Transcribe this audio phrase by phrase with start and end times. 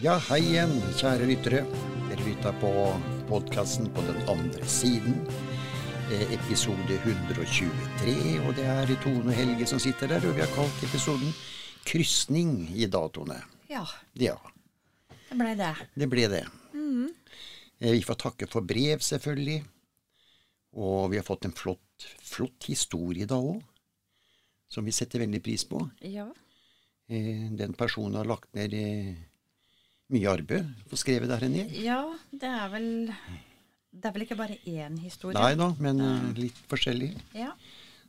[0.00, 1.62] Ja, hei igjen, kjære lyttere.
[2.08, 2.70] Dere lytter på
[3.28, 5.18] podkasten på den andre siden.
[6.12, 10.24] Eh, Episode 123, og det er Tone Helge som sitter der.
[10.28, 11.32] Og vi har kalt episoden
[11.84, 13.42] 'Krysning' i datoene.
[13.68, 13.84] Ja,
[14.14, 14.36] Ja,
[15.30, 15.74] det ble det.
[15.96, 16.44] det ble det.
[17.80, 19.64] Eh, Vi får takke for brev, selvfølgelig.
[20.74, 23.62] Og vi har fått en flott, flott historie da òg,
[24.68, 25.90] som vi setter veldig pris på.
[26.00, 26.30] Ja.
[27.08, 28.72] Eh, Den personen har lagt ned
[30.10, 31.70] mye arbeid for skrive det her ned.
[31.82, 32.00] ja,
[32.32, 32.88] det er vel
[33.92, 35.36] Det er vel ikke bare én historie?
[35.36, 35.98] Nei da, men
[36.34, 37.12] litt forskjellig.
[37.36, 37.52] Ja.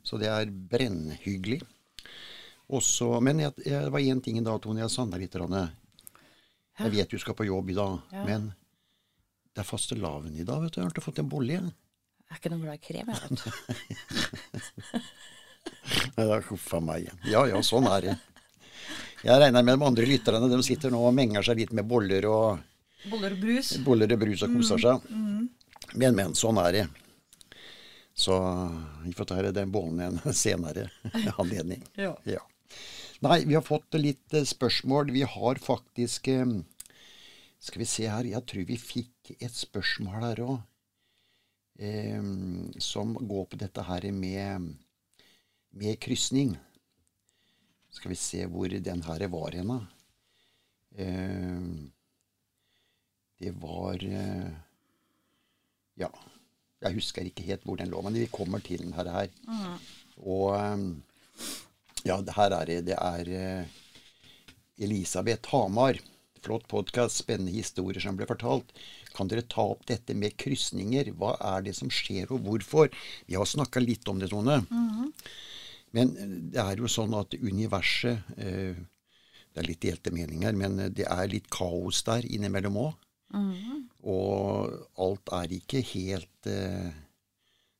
[0.02, 1.60] Så det er brennhyggelig.
[2.72, 4.80] Også, men jeg, jeg, det var én ting i dag, Tone.
[4.80, 5.34] Jeg savna litt.
[5.36, 5.66] Rane.
[6.80, 8.24] Jeg vet du skal på jobb i dag, Ja.
[8.24, 8.48] men
[9.54, 10.62] det er fastelavn i dag.
[10.64, 10.80] vet du.
[10.80, 11.68] Jeg har ikke fått en bolle igjen.
[12.24, 13.50] Jeg er ikke noe glad i krem, jeg, vet du.
[16.16, 17.10] Nei, da, Huff a meg.
[17.28, 18.14] Ja ja, sånn er det.
[19.24, 20.48] Jeg regner med de andre lytterne.
[20.52, 22.60] De sitter nå og menger seg litt med boller og
[23.08, 23.70] Boller og brus.
[23.84, 25.06] boller og brus og koser seg.
[25.94, 26.84] Men, men, sånn er det.
[28.14, 28.36] Så
[29.04, 30.90] vi får ta den bollen igjen en senere
[31.38, 31.84] anledning.
[32.04, 32.12] Ja.
[32.28, 32.42] Ja.
[33.24, 35.12] Nei, vi har fått litt eh, spørsmål.
[35.14, 36.56] Vi har faktisk eh,
[37.64, 38.28] Skal vi se her.
[38.28, 40.58] Jeg tror vi fikk et spørsmål her òg.
[41.80, 42.20] Eh,
[42.76, 44.68] som går på dette her med,
[45.72, 46.58] med krysning.
[47.94, 49.80] Skal vi se hvor den her var hen, da.
[50.98, 51.66] Eh,
[53.42, 54.52] det var eh,
[56.00, 56.10] Ja.
[56.84, 59.08] Jeg husker ikke helt hvor den lå, men vi kommer til den her.
[59.14, 59.30] her.
[60.20, 60.82] Og eh,
[62.04, 62.80] ja, det her er det.
[62.90, 63.66] Det er
[64.84, 65.96] Elisabeth Hamar.
[66.44, 68.74] Flott podkast, spennende historier som ble fortalt.
[69.16, 71.08] Kan dere ta opp dette med krysninger?
[71.16, 72.90] Hva er det som skjer, og hvorfor?
[73.30, 74.58] Vi har snakka litt om det, Tone.
[75.94, 78.74] Men eh, det er jo sånn at universet eh,
[79.54, 82.94] Det er litt delte meninger, men det er litt kaos der innimellom òg.
[84.02, 86.90] Og alt er ikke helt eh,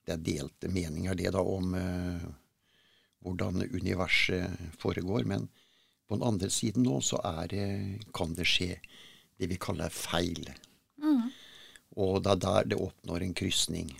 [0.07, 2.25] Det er delte meninger, det, da, om eh,
[3.25, 5.25] hvordan universet foregår.
[5.27, 5.49] Men
[6.07, 7.67] på den andre siden nå så er det,
[8.15, 8.77] kan det skje
[9.41, 10.47] det vi kaller feil.
[11.97, 13.95] Og det er der det oppnår en krysning.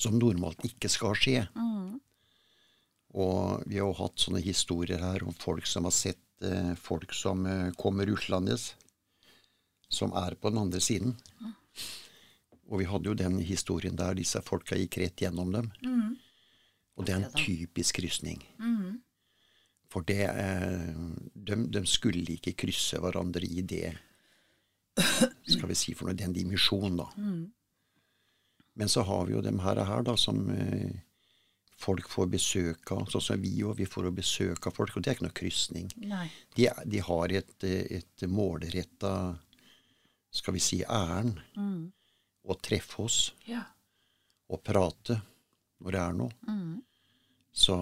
[0.00, 1.44] Som normalt ikke skal skje.
[3.12, 7.12] Og vi har jo hatt sånne historier her om folk som har sett eh, folk
[7.14, 8.56] som eh, kommer ruslende,
[9.92, 11.12] som er på den andre siden.
[12.72, 15.68] Og vi hadde jo den historien der disse folka gikk rett gjennom dem.
[16.96, 18.40] Og det er en typisk krysning.
[19.92, 20.92] For det eh,
[21.34, 23.92] de, de skulle ikke krysse hverandre i det
[25.48, 27.06] Skal vi si for noe, den dimensjonen, da.
[28.74, 31.00] Men så har vi jo dem her, her da, som eh,
[31.82, 33.74] folk får besøk av, sånn som vi òg.
[33.80, 35.88] Vi får besøk av folk, og det er ikke noe krysning.
[36.56, 39.12] De, de har et, et målretta,
[40.32, 41.42] skal vi si, ærend
[42.48, 43.64] å treffe oss Ja.
[44.48, 45.18] og prate
[45.82, 46.54] når det er noe.
[47.52, 47.76] Så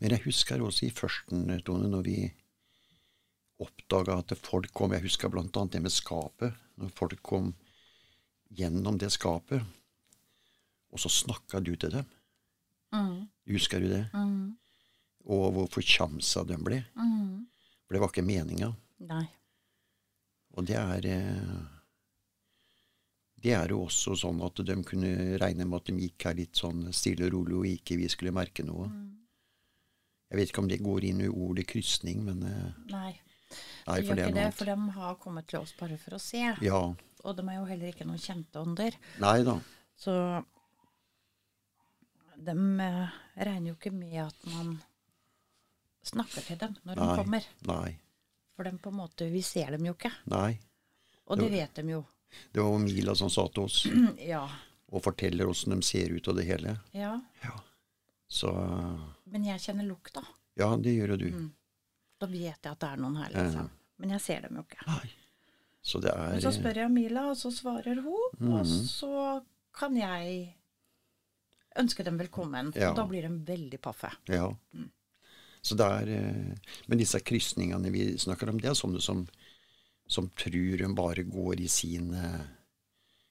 [0.00, 2.16] Men jeg husker også i førsten, Tone, når vi
[3.62, 5.46] oppdaga at folk kom Jeg husker bl.a.
[5.70, 6.54] det med skapet.
[6.76, 7.52] Når folk kom
[8.54, 9.62] gjennom det skapet,
[10.94, 12.06] og så snakka du til dem.
[13.50, 14.04] Husker du det?
[15.24, 16.80] Og hvor forkjamsa de ble.
[17.84, 18.70] For det var ikke meninga.
[20.54, 21.62] Og det er eh,
[23.44, 25.10] Det er jo også sånn at de kunne
[25.42, 28.32] regne med at de gikk her litt sånn stille og rolig, og ikke vi skulle
[28.32, 28.86] merke noe.
[30.30, 33.10] Jeg vet ikke om det går inn i ordet krysning, men eh, Nei.
[33.84, 36.40] Nei, for det det, for de har kommet til oss bare for å se.
[36.64, 36.80] Ja.
[37.24, 38.96] Og de er jo heller ikke noen kjente ånder.
[39.22, 39.58] Nei da.
[40.00, 40.14] Så
[42.44, 43.14] de eh,
[43.48, 44.74] regner jo ikke med at man
[46.04, 47.46] snakker til dem når de kommer.
[47.70, 47.94] Nei.
[48.54, 50.12] For de på en måte, vi ser dem jo ikke.
[50.30, 50.58] Nei.
[51.26, 52.02] Og det vet de jo.
[52.52, 53.84] Det var Mila som sa til oss,
[54.34, 54.42] Ja.
[54.90, 56.78] og forteller åssen de ser ut og det hele.
[56.92, 57.16] ja.
[57.44, 57.54] Ja.
[58.34, 58.50] Så
[59.30, 60.22] Men jeg kjenner lukta.
[60.58, 61.50] Ja, det gjør jo du.
[62.18, 63.68] Da vet jeg at det er noen her, liksom.
[64.00, 64.86] Men jeg ser dem jo ikke.
[64.88, 65.10] Nei.
[65.84, 68.38] Så det er Men så spør jeg Mila, og så svarer hun.
[68.40, 68.54] Mhm.
[68.56, 69.44] Og så
[69.76, 70.54] kan jeg
[71.80, 72.72] ønske dem velkommen.
[72.76, 72.90] Ja.
[72.90, 74.10] Og da blir de veldig paffe.
[74.30, 74.48] Ja.
[75.64, 79.24] Så det er eh, Men disse krysningene vi snakker om, det er sånne som,
[80.06, 82.42] som tror de bare går i sin eh,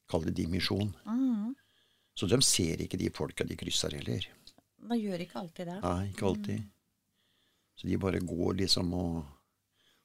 [0.10, 0.92] Kall det dimensjon.
[1.08, 1.54] Mm.
[2.14, 4.26] Så de ser ikke de folka de krysser heller.
[4.84, 5.78] De gjør ikke alltid det.
[5.82, 6.66] Nei, ikke alltid.
[7.80, 9.24] Så de bare går liksom og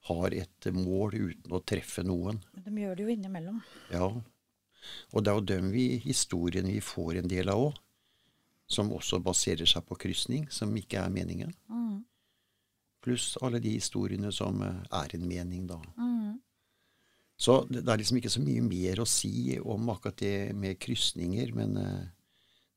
[0.09, 2.39] har et mål uten å treffe noen.
[2.55, 3.59] Men de gjør det jo innimellom.
[3.93, 4.09] Ja.
[5.13, 7.83] Og det er jo dem vi, historien vi får en del av òg.
[8.69, 11.55] Som også baserer seg på krysning, som ikke er meningen.
[11.73, 12.03] Mm.
[13.05, 15.79] Pluss alle de historiene som eh, er en mening, da.
[15.97, 16.35] Mm.
[17.39, 20.77] Så det, det er liksom ikke så mye mer å si om akkurat det med
[20.83, 22.07] krysninger, men eh,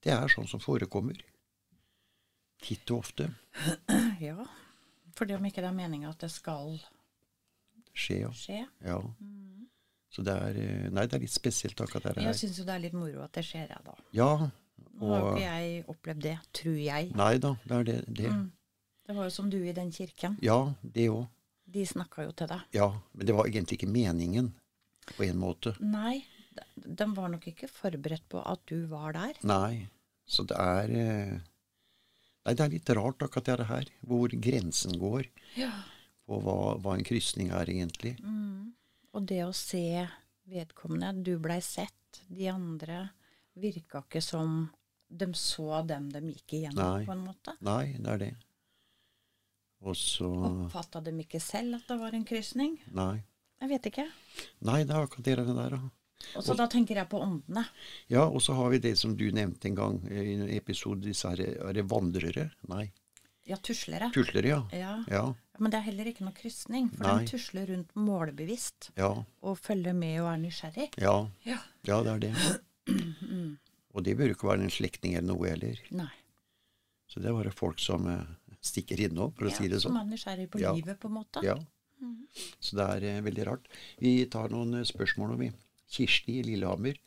[0.05, 1.17] det er sånn som forekommer.
[2.61, 3.31] Titt og ofte.
[4.21, 4.37] Ja.
[5.17, 6.75] Fordi om ikke det er meninga at det skal
[7.91, 8.29] Skje, ja.
[8.37, 8.59] skje.
[8.85, 8.99] ja.
[10.13, 12.29] Så det er eh, Nei, det er litt spesielt akkurat det her.
[12.29, 13.95] jeg syns jo det er litt moro at det skjer, jeg, da.
[14.15, 14.29] Ja.
[15.01, 17.11] Nå har jo ikke jeg opplevd det, tror jeg.
[17.17, 17.99] Nei da, det er det.
[18.21, 18.31] det.
[18.31, 18.47] Mm.
[19.07, 20.37] Det var jo som du i den kirken.
[20.45, 21.25] Ja, det òg.
[21.71, 22.65] De snakka jo til deg.
[22.75, 22.89] Ja.
[23.15, 24.51] Men det var egentlig ikke meningen,
[25.15, 25.73] på en måte.
[25.79, 26.21] Nei,
[26.57, 26.65] de,
[26.99, 29.39] de var nok ikke forberedt på at du var der.
[29.47, 29.87] Nei.
[30.27, 31.37] Så det er eh,
[32.45, 33.89] Nei, det er litt rart akkurat det her.
[34.07, 35.27] Hvor grensen går
[35.59, 35.71] Ja.
[36.25, 38.15] på hva, hva en krysning er, egentlig.
[38.23, 38.71] Mm.
[39.13, 40.07] Og det å se
[40.49, 42.23] vedkommende Du blei sett.
[42.27, 43.09] De andre
[43.59, 44.69] virka ikke som
[45.11, 47.05] de så dem de gikk igjennom, Nei.
[47.05, 47.55] på en måte.
[47.61, 48.31] Nei, det er det.
[49.81, 52.77] Og så Oppfatta de ikke selv at det var en krysning?
[52.93, 53.23] Nei.
[53.61, 54.05] Jeg vet ikke.
[54.65, 55.81] Nei, det er akkurat det der, da.
[56.37, 57.63] Og så da tenker jeg på åndene.
[58.13, 61.01] Ja, og så har vi det som du nevnte en gang eh, i en episode,
[61.05, 62.51] disse her Er det vandrere?
[62.69, 62.91] Nei.
[63.49, 64.11] Ja, tuslere.
[64.13, 64.59] Tuslere, ja.
[64.77, 64.95] Ja.
[65.09, 65.23] Ja.
[65.59, 67.23] Men det er heller ikke noe krysning, for Nei.
[67.25, 69.11] de tusler rundt målbevisst Ja.
[69.41, 70.91] og følger med og er nysgjerrig.
[71.01, 71.57] Ja, Ja.
[71.89, 72.61] ja det er det.
[74.01, 75.77] Og de bør ikke være en slektning eller noe heller.
[75.93, 76.09] Nei.
[77.11, 78.23] Så det er bare folk som eh,
[78.65, 79.93] stikker innom, for å Ja, si det sånn.
[79.93, 80.71] som er nysgjerrig på Ja.
[80.73, 81.43] livet, på en måte.
[81.45, 81.57] Ja.
[82.63, 83.67] Så det er eh, veldig rart.
[84.01, 85.51] Vi tar noen eh, spørsmål nå, vi.
[85.91, 86.97] Kirsti i Lillehammer.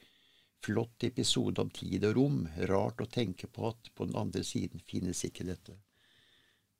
[0.64, 2.38] Flott episode om tid og rom.
[2.70, 5.74] Rart å tenke på at på den andre siden finnes ikke dette.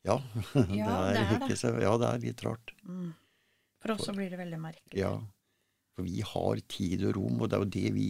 [0.05, 0.19] Ja,
[0.55, 2.75] det er, det er ikke så, ja, det er litt rart.
[3.81, 5.01] For oss så blir det veldig merkelig.
[5.01, 5.15] Ja.
[5.97, 8.09] For vi har tid og rom, og det er jo det vi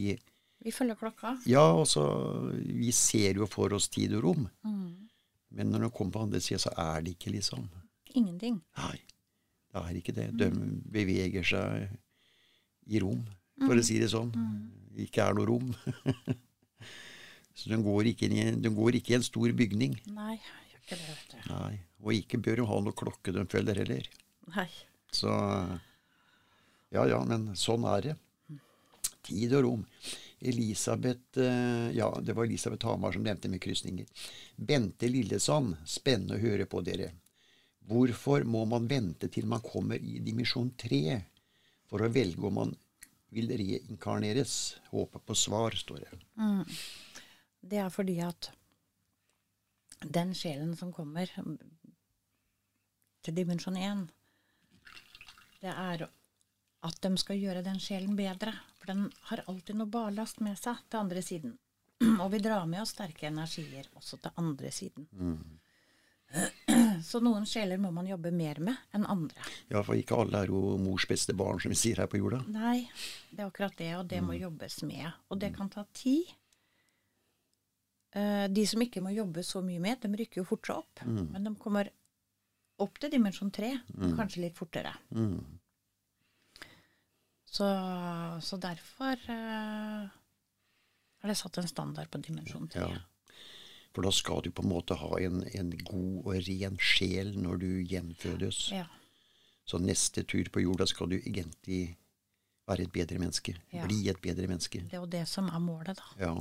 [0.65, 1.35] Vi følger klokka.
[1.47, 2.05] Ja, altså,
[2.65, 4.47] vi ser jo for oss tid og rom.
[4.65, 5.11] Mm.
[5.55, 7.69] Men når du kommer på andre sida, så er det ikke liksom
[8.15, 8.61] Ingenting.
[8.79, 9.01] Nei,
[9.75, 10.29] det er ikke det.
[10.39, 10.47] De
[10.95, 11.89] beveger seg
[12.87, 13.25] i rom,
[13.59, 14.31] for å si det sånn.
[15.03, 15.73] Ikke er noe rom.
[17.59, 19.97] Så de går, i, de går ikke i en stor bygning.
[20.15, 21.51] Nei, gjør ikke det, vet du.
[21.51, 21.73] Nei.
[22.05, 24.09] Og ikke bør de ha noe klokke de følger heller.
[24.55, 24.69] Nei.
[25.15, 25.31] Så
[26.95, 28.17] Ja ja, men sånn er det.
[29.27, 29.85] Tid og rom.
[30.41, 34.07] Elisabeth eh, Ja, det var Elisabeth Hamar som nevnte med krysninger.
[34.57, 37.13] Bente Lillesand, spennende å høre på dere.
[37.85, 41.21] Hvorfor må man vente til man kommer i dimensjon tre
[41.91, 42.75] for å velge om man
[43.35, 44.77] vil reinkarneres?
[44.93, 46.21] Håper på svar, står det.
[47.61, 48.51] Det er fordi at
[50.05, 51.31] den sjelen som kommer
[53.25, 54.05] til dimensjon én,
[55.61, 56.07] det er
[56.85, 58.53] at de skal gjøre den sjelen bedre.
[58.85, 61.55] For den har alltid noe ballast med seg til andre siden.
[62.21, 65.07] Og vi drar med oss sterke energier også til andre siden.
[67.09, 69.41] Så noen sjeler må man jobbe mer med enn andre.
[69.73, 72.43] Ja, for ikke alle er jo mors beste barn, som vi sier her på jorda.
[72.53, 72.85] Nei,
[73.31, 75.07] det er akkurat det, og det må jobbes med.
[75.31, 76.29] Og det kan ta tid.
[78.19, 81.05] Eh, De som ikke må jobbe så mye med, de rykker jo fortere opp.
[81.07, 81.89] Men de kommer
[82.83, 83.77] opp til dimensjon tre,
[84.19, 84.93] kanskje litt fortere.
[85.15, 85.39] Mm.
[87.55, 87.67] Så,
[88.43, 90.11] så derfor har
[91.25, 92.85] er det satt en standard på dimensjon tre.
[92.85, 93.37] Ja.
[93.95, 97.63] For da skal du på en måte ha en, en god og ren sjel når
[97.63, 98.59] du gjenfødes.
[98.75, 98.89] Ja.
[99.65, 101.95] Så neste tur på jorda skal du egentlig
[102.69, 103.55] være et bedre menneske.
[103.73, 103.87] Ja.
[103.87, 104.83] Bli et bedre menneske.
[104.85, 106.11] Det er jo det som er målet, da.
[106.21, 106.35] Ja.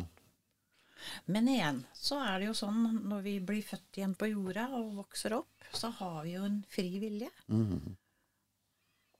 [1.32, 4.98] Men igjen, så er det jo sånn når vi blir født igjen på jorda og
[5.04, 7.30] vokser opp, så har vi jo en fri vilje.
[7.48, 7.96] Mm.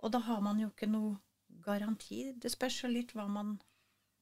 [0.04, 1.16] Og da har man jo ikke noe
[1.66, 2.34] garanti.
[2.40, 3.56] Det spørs jo litt hva man,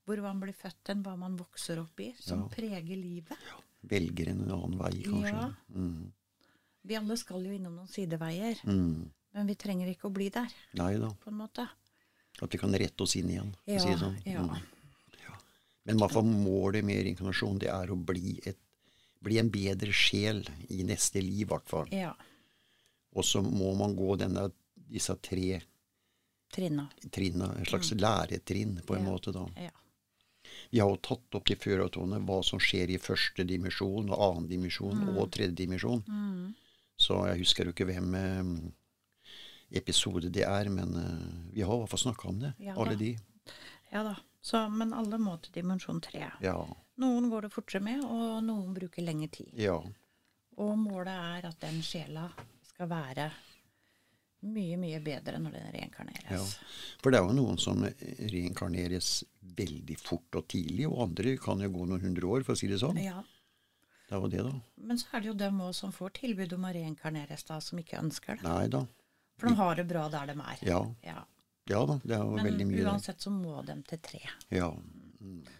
[0.05, 2.47] hvor man blir født enn hva man vokser opp i, som Ja.
[2.55, 3.37] preger livet.
[3.83, 5.33] Velger en annen vei, kanskje.
[5.35, 5.51] Ja.
[5.75, 6.11] Mm.
[6.85, 9.09] Vi alle skal jo innom noen sideveier, Mm.
[9.33, 11.09] men vi trenger ikke å bli der, Nei da.
[11.09, 11.67] på en måte.
[12.41, 14.25] At vi kan rette oss inn igjen, for å si Ja, det sånn.
[14.25, 14.41] ja.
[14.41, 14.61] Mm.
[15.27, 15.35] Ja.
[15.85, 18.57] Men hva for målet med reinkarnasjon, det er å bli, et,
[19.21, 21.87] bli en bedre sjel i neste liv, i hvert fall.
[21.91, 22.13] Ja.
[23.13, 25.61] Og så må man gå denne, disse tre
[26.51, 26.89] Trinna.
[27.11, 29.07] trinna, en slags læretrinn, på en Mm.
[29.07, 29.11] Ja.
[29.11, 29.45] måte, da.
[29.55, 29.71] Ja.
[30.71, 34.47] Vi har jo tatt opp i førertåene hva som skjer i første dimensjon, og annen
[34.49, 35.17] dimensjon Mm.
[35.17, 36.03] og tredje dimensjon.
[36.97, 38.71] Så jeg husker jo ikke hvem eh,
[39.79, 42.95] episode det er, men eh, vi har i hvert fall snakka om det, Ja alle
[42.95, 42.99] da.
[42.99, 43.17] de.
[43.91, 44.15] ja da.
[44.41, 46.31] Så, men alle må til dimensjon tre.
[46.41, 46.57] Ja.
[46.97, 49.51] Noen går det fortere med, og noen bruker lengre tid.
[49.57, 49.79] ja.
[50.57, 52.25] Og målet er at den sjela
[52.67, 53.31] skal være
[54.41, 56.29] mye, mye bedre når den reinkarneres.
[56.31, 56.69] Ja.
[57.03, 59.11] For det er jo noen som reinkarneres
[59.57, 62.69] veldig fort og tidlig, og andre kan jo gå noen hundre år, for å si
[62.71, 62.99] det sånn.
[63.01, 63.21] Ja.
[64.07, 64.55] Det er jo det, da.
[64.89, 67.79] Men så er det jo dem òg som får tilbud om å reinkarneres, da, som
[67.79, 68.47] ikke ønsker det.
[68.47, 68.85] Nei da.
[69.39, 70.65] For de har det bra der de er.
[70.67, 70.81] Ja.
[71.05, 71.21] Ja.
[71.69, 74.21] Ja da, det er jo Men veldig mye Men uansett så må de til tre.
[74.49, 74.71] Ja.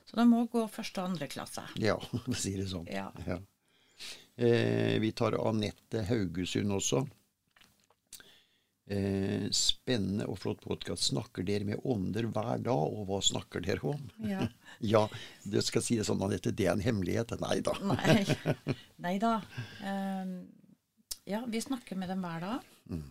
[0.10, 1.64] Så de må gå første og andre klasse.
[1.80, 2.88] Ja, for å si det sånn.
[2.92, 3.12] Ja.
[4.36, 7.06] Eh, vi tar Anette Haugesund også.
[8.92, 11.06] Eh, spennende og flott podkast.
[11.14, 14.02] Snakker dere med ånder hver dag, og hva snakker dere om?
[14.28, 14.48] Ja.
[14.82, 15.04] Ja,
[15.46, 17.36] du skal si det sånn, Anette, det er en hemmelighet.
[17.44, 17.74] Nei da.
[17.86, 18.24] Nei,
[19.06, 19.36] Nei da.
[19.86, 20.32] Ehm,
[21.30, 22.72] ja, vi snakker med dem hver dag.
[22.90, 23.04] Mm.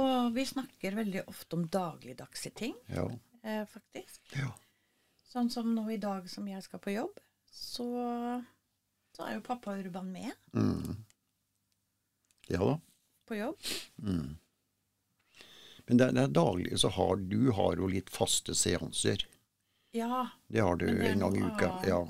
[0.00, 3.04] Og vi snakker veldig ofte om dagligdagse ting, Ja.
[3.44, 4.22] eh, faktisk.
[4.38, 4.48] ja.
[5.28, 7.20] Sånn som nå i dag som jeg skal på jobb,
[7.52, 7.86] så,
[9.16, 10.96] så er jo pappa Urban med Mm.
[12.48, 12.78] Ja da.
[13.28, 13.56] På jobb.
[14.02, 14.36] Mm.
[15.86, 19.26] Men det, det er daglig, så har du har jo litt faste seanser.
[19.92, 21.72] Ja, Det har du det en gang i uka.
[21.86, 22.06] Ja.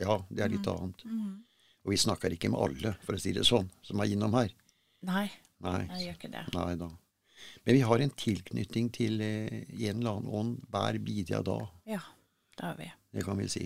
[0.00, 1.04] ja, det er litt annet.
[1.04, 1.36] Mm.
[1.84, 4.50] Og vi snakker ikke med alle, for å si det sånn, som er innom her.
[5.06, 5.28] Nei,
[5.64, 5.84] Nei.
[5.94, 6.42] jeg gjør ikke det.
[6.56, 6.90] Nei da.
[7.64, 11.68] Men vi har en tilknytning til eh, en eller annen ånd hver bidige dag.
[11.88, 12.02] Ja,
[12.58, 12.90] det har vi.
[13.14, 13.64] Det kan vi si.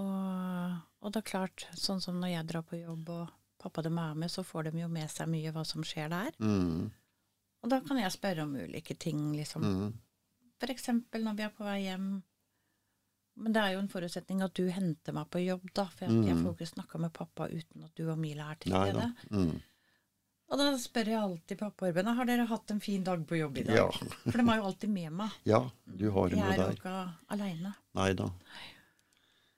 [0.00, 3.98] Og, og det er klart, sånn som når jeg drar på jobb og pappa dem
[4.02, 6.34] er med, så får de jo med seg mye hva som skjer der.
[6.42, 6.90] Mm.
[7.62, 9.62] Og da kan jeg spørre om ulike ting, liksom.
[9.62, 9.92] Mm.
[10.62, 12.06] For eksempel når vi er på vei hjem.
[13.42, 15.86] Men det er jo en forutsetning at du henter meg på jobb, da.
[15.96, 18.74] For jeg, jeg får ikke snakka med pappa uten at du og Mila er til
[18.74, 18.82] Mm.
[18.82, 19.12] Stede.
[19.30, 19.60] Mm.
[20.52, 23.56] Og da spør jeg alltid pappa Orben har dere hatt en fin dag på jobb
[23.62, 23.78] i dag.
[23.78, 23.86] Ja.
[24.26, 25.30] For de er jo alltid med meg.
[25.48, 26.96] ja, du har dem Jeg er jo ikke
[27.32, 27.72] aleine.
[27.96, 28.26] Nei da.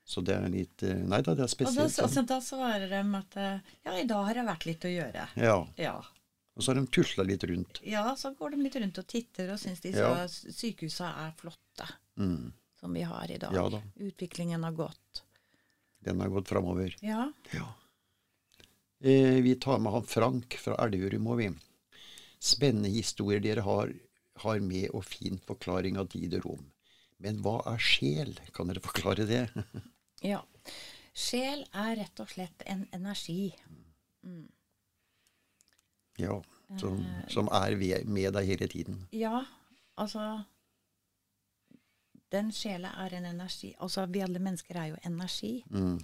[0.05, 1.81] Så det er litt eh, Nei da, det er Og da, spesielt.
[1.87, 2.27] altså, sånn.
[2.29, 5.29] da svarer de at eh, ja, i dag har det vært litt å gjøre.
[5.41, 5.55] Ja.
[5.81, 5.95] Ja.
[6.55, 7.81] Og så har de tusla litt rundt.
[7.89, 10.27] Ja, så går de litt rundt og titter og syns disse Ja.
[10.29, 11.89] sykehusa er flotte,
[12.21, 12.53] Mm.
[12.79, 13.53] som vi har i dag.
[13.57, 13.81] Ja da.
[13.99, 15.23] Utviklingen har gått.
[16.05, 16.95] Den har gått framover.
[17.01, 17.33] Ja.
[17.51, 17.73] Ja.
[19.01, 21.49] Eh, vi tar med han Frank fra Elverum og vi.
[22.45, 23.91] Spennende historier dere har,
[24.45, 26.71] har med og fin forklaring av tid og rom.
[27.19, 28.37] Men hva er sjel?
[28.53, 29.49] Kan dere forklare det?
[30.25, 30.41] ja.
[31.15, 33.53] Sjel er rett og slett en energi.
[36.17, 36.43] ja,
[36.81, 37.29] som, Eh.
[37.29, 37.77] som er
[38.07, 39.07] med deg hele tiden.
[39.13, 39.45] Ja,
[39.97, 40.45] altså
[42.33, 43.75] Den sjela er en energi.
[43.79, 45.65] Altså, vi alle mennesker er jo energi.
[45.71, 46.01] Mm.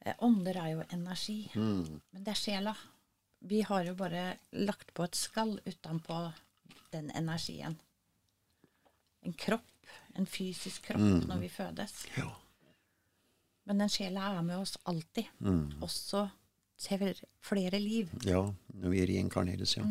[0.00, 1.50] Eh, Ånder er jo energi.
[1.54, 2.00] Mm.
[2.12, 2.72] Men det er sjela.
[3.40, 6.32] Vi har jo bare lagt på et skall utenpå
[6.92, 7.78] den energien.
[9.22, 9.62] En kropp.
[10.16, 12.06] En fysisk kropp når vi fødes.
[12.16, 12.32] Ja.
[13.66, 15.26] Men den sjela er med oss alltid.
[15.40, 15.80] Mm.
[15.82, 16.28] Også
[16.78, 18.10] til flere liv.
[18.24, 18.42] ja,
[18.74, 19.84] når vi reinkarneres, ja.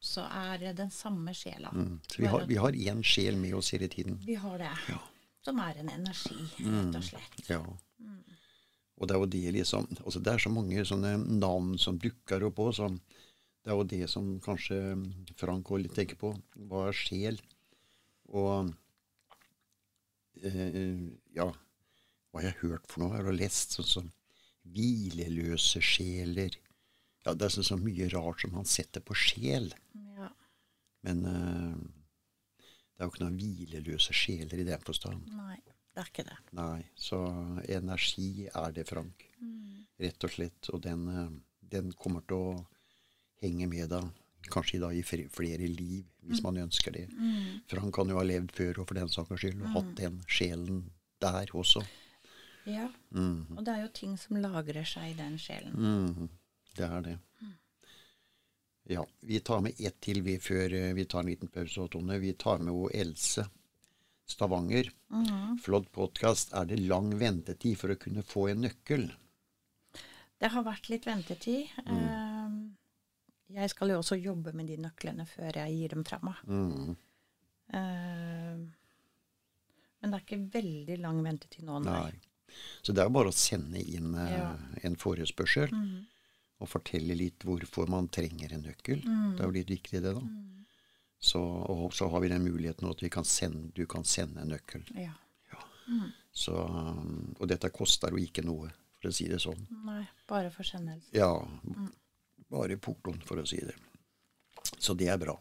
[0.00, 1.70] Så er det den samme sjela.
[1.72, 2.00] Mm.
[2.10, 4.18] Så vi har, vi har én sjel med oss hele tiden.
[4.26, 4.70] Vi har det.
[4.90, 4.98] Ja.
[5.46, 7.48] Som er en energi, rett og slett.
[7.48, 7.62] Ja.
[8.96, 12.42] Og det er jo det liksom altså Det er så mange sånne navn som dukker
[12.48, 12.74] opp òg.
[12.74, 13.00] som-
[13.64, 14.78] Det er jo det som kanskje
[15.36, 16.34] Frank òg tenker på.
[16.56, 17.40] Hva er sjel?
[18.28, 18.72] Og
[20.42, 21.52] eh, ja
[22.36, 23.16] Hva har jeg hørt for noe?
[23.16, 24.08] Jeg har lest sånn som
[24.76, 26.58] hvileløse sjeler.
[27.24, 29.70] Ja, Det er så, så mye rart som han setter på sjel.
[30.18, 30.28] Ja.
[31.08, 31.80] Men uh,
[32.60, 35.32] det er jo ikke noen hvileløse sjeler i den forstand.
[35.32, 35.56] Nei,
[35.96, 36.38] det er ikke det.
[36.60, 37.22] Nei, så
[37.72, 39.24] energi er det, Frank.
[40.04, 40.70] Rett og slett.
[40.76, 41.34] Og den, eh,
[41.72, 42.54] den kommer til å
[43.40, 44.12] henge med deg
[44.52, 47.08] kanskje da i flere liv, hvis man ønsker det.
[47.66, 50.20] for han kan jo ha levd før og for den saks skyld, og hatt den
[50.28, 50.90] sjelen
[51.24, 51.80] der også.
[52.66, 52.88] Ja.
[53.14, 55.72] Og det er jo ting som lagrer seg i den sjelen.
[55.78, 56.28] Mhm,
[56.76, 57.18] det er det.
[58.88, 62.18] Ja, vi tar med ett til vi før eh, vi tar en liten pause, Tone.
[62.22, 63.42] Vi tar med hun Else
[64.26, 64.90] Stavanger.
[65.62, 66.52] Flott podkast.
[66.54, 69.08] Er det lang ventetid for å kunne få en nøkkel?
[70.38, 71.66] Det har vært litt ventetid.
[71.86, 71.98] Mm.
[71.98, 72.56] Eh,
[73.62, 76.40] Jeg skal jo også jobbe med de nøklene før jeg gir dem fra meg.
[76.46, 76.96] Mm.
[77.74, 78.56] Eh,
[80.02, 82.00] Men det er ikke veldig lang ventetid nå, nei.
[82.06, 82.20] Nei.
[82.82, 84.50] Så det er bare å sende inn eh, Ja.
[84.54, 84.76] Mm.
[84.82, 85.72] en forespørsel
[86.58, 89.02] og fortelle litt hvorfor man trenger en nøkkel.
[89.02, 90.22] Det er jo litt viktig, det, da.
[90.22, 90.64] Mm.
[91.18, 94.52] Så, og så har vi den muligheten at vi kan sende, du kan sende en
[94.54, 94.84] nøkkel.
[94.96, 95.12] Ja.
[96.32, 99.62] Så, um, og dette koster jo ikke noe, for å si det sånn.
[99.86, 101.12] Nei, bare forsendelse.
[101.16, 101.30] Ja,
[102.52, 103.76] bare portoen, for å si det.
[104.78, 105.36] Så det er bra.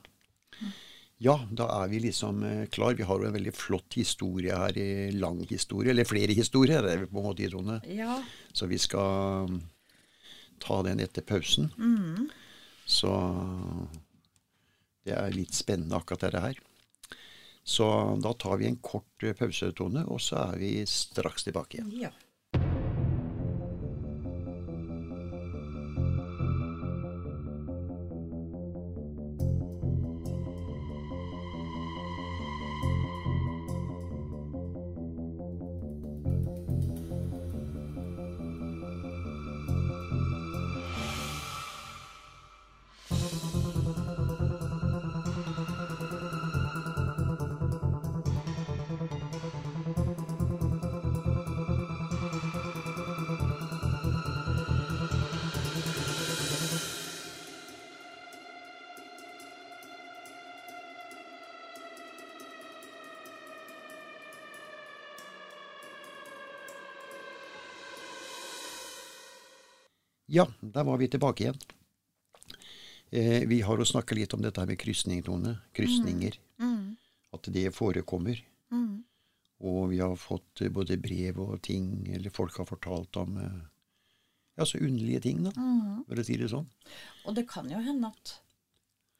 [1.23, 2.95] Ja, da er vi liksom eh, klar.
[2.97, 4.79] Vi har jo en veldig flott historie her,
[5.15, 7.79] lang historie, eller flere historier, er vi på en måte, i Trone.
[7.87, 8.17] Ja.
[8.51, 9.61] Så vi skal um,
[10.59, 11.69] ta den etter pausen.
[12.85, 13.13] Så
[15.05, 16.59] det er litt spennende akkurat dette her.
[17.65, 17.87] Så
[18.21, 21.95] da tar vi en kort eh, pause, Tone, og så er vi straks tilbake igjen.
[22.05, 22.13] ja.
[70.27, 71.59] Ja, der var vi tilbake igjen.
[73.11, 75.57] Eh, vi har jo snakka litt om dette med krysning, Tone.
[75.77, 76.37] Krysninger.
[76.59, 76.95] Mm.
[77.35, 78.39] At det forekommer.
[78.73, 79.03] Mm.
[79.65, 83.61] Og vi har fått eh, både brev og ting, eller folk har fortalt om eh,
[84.57, 86.03] ja, så underlige ting, da, Mm.
[86.07, 86.67] for å si det sånn.
[87.27, 88.39] Og det kan jo hende at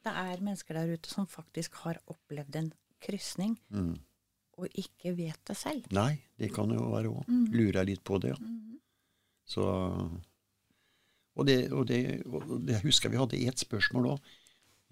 [0.06, 3.98] det er mennesker der ute som faktisk har opplevd en krysning, Mm.
[4.58, 5.92] og ikke vet det selv.
[5.92, 7.28] Nei, det kan jo være òg.
[7.28, 7.52] Mm.
[7.52, 8.38] Lurer litt på det, ja.
[8.40, 8.80] Mm.
[9.46, 9.66] Så
[11.36, 14.30] Og det, og det, og det husker vi hadde ett spørsmål òg.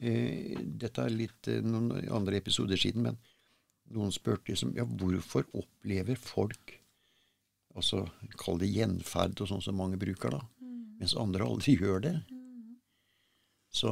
[0.03, 3.17] Eh, dette er litt eh, noen andre episoder siden, men
[3.93, 6.79] noen spurte liksom ja, hvorfor opplever folk
[7.73, 8.03] altså
[8.37, 10.41] Kall det gjenferd og sånn som mange bruker, da.
[10.99, 12.15] Mens andre aldri gjør det.
[13.73, 13.89] Så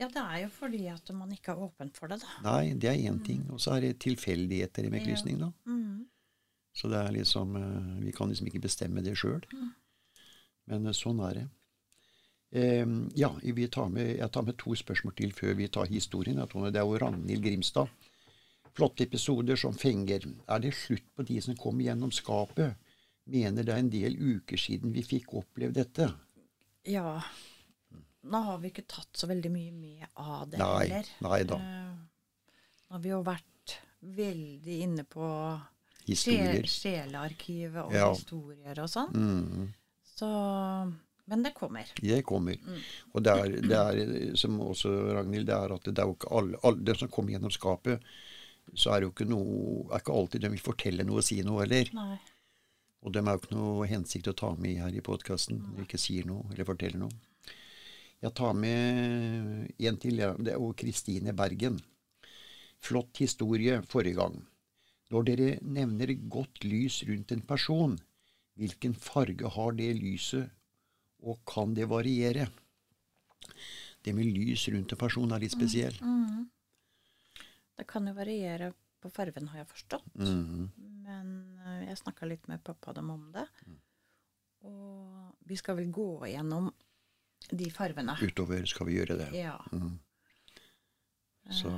[0.00, 2.34] Ja, det er jo fordi at man ikke er åpen for det, da.
[2.44, 3.42] Nei, det er én ting.
[3.52, 5.06] Og så er det tilfeldigheter med Ja.
[5.08, 5.50] krysning, da.
[5.68, 6.06] Mm.
[6.76, 9.40] Så det er liksom eh, Vi kan liksom ikke bestemme det sjøl.
[10.70, 11.46] Men eh, sånn er det.
[12.52, 12.86] Eh,
[13.18, 16.40] ja, vi tar med, jeg tar med to spørsmål til før vi tar historien.
[16.50, 16.70] Tone.
[16.74, 17.90] Det er jo Ragnhild Grimstad.
[18.74, 20.28] Flotte episoder som fenger.
[20.48, 22.76] Er det slutt på de som kom gjennom skapet?
[23.30, 26.06] Mener det er en del uker siden vi fikk oppleve dette.
[26.88, 27.18] Ja.
[28.30, 31.10] Nå har vi ikke tatt så veldig mye med av det Nei, heller.
[31.24, 31.56] nei da.
[31.56, 31.98] Eh,
[32.90, 35.26] Nå har vi jo vært veldig inne på
[36.10, 38.08] sjelearkivet og Ja.
[38.14, 39.12] historier og sånn.
[39.14, 39.72] Mm,
[40.20, 40.28] Så
[41.30, 41.92] Men det kommer.
[42.00, 42.58] det kommer.
[43.14, 46.32] Og det er, det er, som også Ragnhild, det er at det er jo ikke
[46.40, 48.02] alle, alle det som kommer gjennom skapet,
[48.74, 51.40] så er det jo ikke noe er ikke alltid de vil fortelle noe og si
[51.46, 51.90] noe heller.
[51.96, 52.18] Nei.
[53.00, 56.00] Og dem er jo ikke noe hensikt å ta med her i podkasten de ikke
[56.00, 57.14] sier noe eller forteller noe.
[58.20, 60.20] Jeg tar med en til.
[60.20, 61.78] Det er jo Kristine Bergen.
[62.80, 64.36] Flott historie forrige gang.
[65.10, 67.96] Når dere nevner godt lys rundt en person,
[68.60, 70.50] hvilken farge har det lyset,
[71.24, 72.48] og kan det variere?
[74.04, 75.96] Det med lys rundt en person er litt spesiell.
[76.00, 76.46] Mm.
[77.76, 80.14] Det kan jo variere på fargen, har jeg forstått.
[80.16, 80.70] Mhm.
[81.10, 83.46] Men eh, jeg snakka litt med pappa og dem om det.
[83.66, 83.78] Mm.
[84.70, 86.68] Og vi skal vel gå gjennom
[87.50, 88.14] de fargene.
[88.20, 89.30] Utover skal vi gjøre det.
[89.40, 89.56] Ja.
[89.72, 89.98] Mhm.
[91.50, 91.72] Så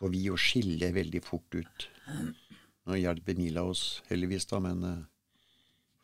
[0.00, 1.88] For vi jo skille veldig fort ut.
[2.88, 5.02] Nå hjelper Nila oss heldigvis, da, men uh,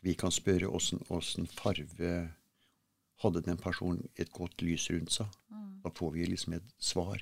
[0.05, 2.11] vi kan spørre åssen farve
[3.23, 5.31] hadde den personen et godt lys rundt seg.
[5.49, 5.79] Mm.
[5.83, 7.17] Da får vi liksom et svar.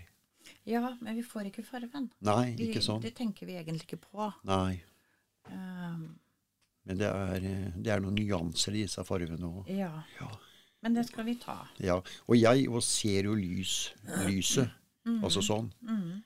[0.68, 2.10] ja, men vi får ikke farven.
[2.20, 3.02] Nei, Vi, ikke sånn.
[3.02, 4.28] Det tenker vi egentlig ikke på.
[4.44, 4.82] Nei.
[5.50, 6.18] Um,
[6.86, 9.70] Men det er, eh, det er noen nyanser i disse fargene òg.
[9.72, 10.04] ja.
[10.20, 10.32] Ja.
[10.86, 11.63] Men det skal vi ta.
[11.82, 11.96] ja.
[12.28, 13.94] Og jeg og ser jo lys,
[14.28, 14.70] lyset.
[15.24, 15.72] Altså sånn.
[15.82, 16.20] Mm.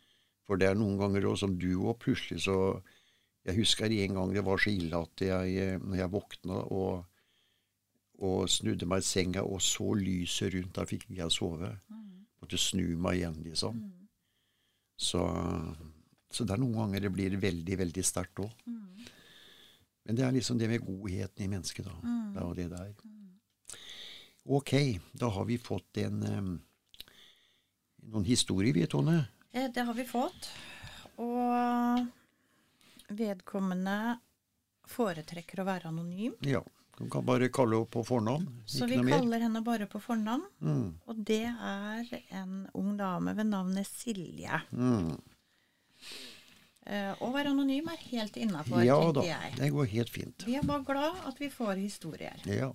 [0.47, 2.81] For det er noen ganger også, som du òg, plutselig så
[3.49, 7.05] Jeg husker en gang det var så ille at jeg, eh, når jeg våkna og,
[8.21, 11.71] og snudde meg i senga og så lyset rundt, da fikk ikke jeg sove.
[12.39, 13.79] Måtte snu meg igjen, liksom.
[14.99, 15.23] Så,
[16.29, 18.53] så det er noen ganger det blir veldig, veldig sterkt òg.
[20.05, 21.95] Men det er liksom det med godheten i mennesket, da.
[22.35, 22.93] Det er det det er.
[24.49, 24.71] Ok,
[25.13, 26.47] da har vi fått en eh,
[28.09, 29.19] noen historier, vi, Tone.
[29.51, 30.49] Eh, Det har vi fått.
[31.19, 32.07] Og
[33.09, 34.19] vedkommende
[34.89, 36.35] foretrekker å være anonym.
[36.45, 36.63] Ja.
[36.99, 38.47] Du kan bare kalle henne på fornavn.
[38.67, 40.43] Så vi kaller henne bare på fornavn.
[40.59, 40.87] Mm.
[41.07, 42.09] Og det er
[42.41, 44.59] en ung dame ved navnet Silje.
[44.75, 45.13] Mm.
[46.89, 49.55] Uh, Å være anonym er helt innafor, Ja da, tenker jeg.
[49.61, 50.45] det går helt fint.
[50.47, 52.43] Vi er bare glad at vi får historier.
[52.49, 52.71] Ja.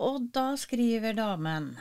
[0.00, 1.72] Og da skriver damen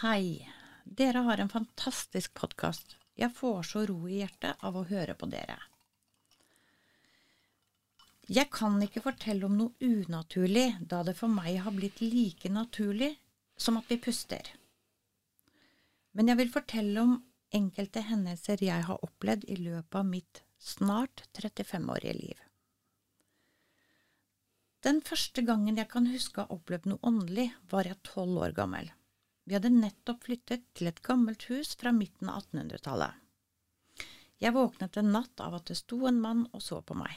[0.00, 0.46] Hei,
[0.84, 2.96] dere har en fantastisk podkast.
[3.18, 5.56] Jeg får så ro i hjertet av å høre på dere.
[8.24, 13.12] Jeg kan ikke fortelle om noe unaturlig, da det for meg har blitt like naturlig
[13.56, 14.48] som at vi puster.
[16.16, 17.18] Men jeg vil fortelle om
[17.54, 22.40] enkelte hendelser jeg har opplevd i løpet av mitt snart 35-årige liv.
[24.84, 28.56] Den første gangen jeg kan huske å ha opplevd noe åndelig, var jeg tolv år
[28.56, 28.90] gammel.
[29.44, 33.20] Vi hadde nettopp flyttet til et gammelt hus fra midten av 1800-tallet.
[34.40, 37.12] Jeg våknet en natt av at det sto en mann og så på meg.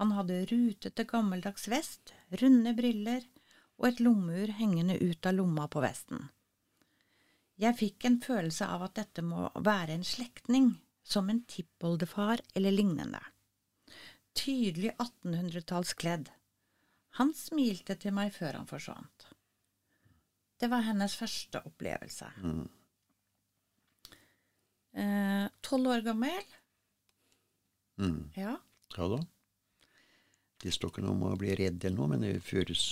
[0.00, 3.26] Han hadde rutete, gammeldags vest, runde briller
[3.78, 6.30] og et lommeur hengende ut av lomma på vesten.
[7.60, 10.72] Jeg fikk en følelse av at dette må være en slektning,
[11.04, 13.20] som en tippoldefar eller lignende.
[14.34, 16.32] Tydelig 1800-tallskledd.
[17.20, 19.28] Han smilte til meg før han forsvant.
[20.60, 22.28] Det var hennes første opplevelse.
[22.42, 22.68] Mm.
[24.94, 26.44] Eh, Tolv år gammel.
[27.98, 28.30] Mm.
[28.38, 28.56] Ja.
[28.96, 29.20] Ja da.
[30.62, 32.82] Det står ikke noe om å bli redd eller noe, men det føles,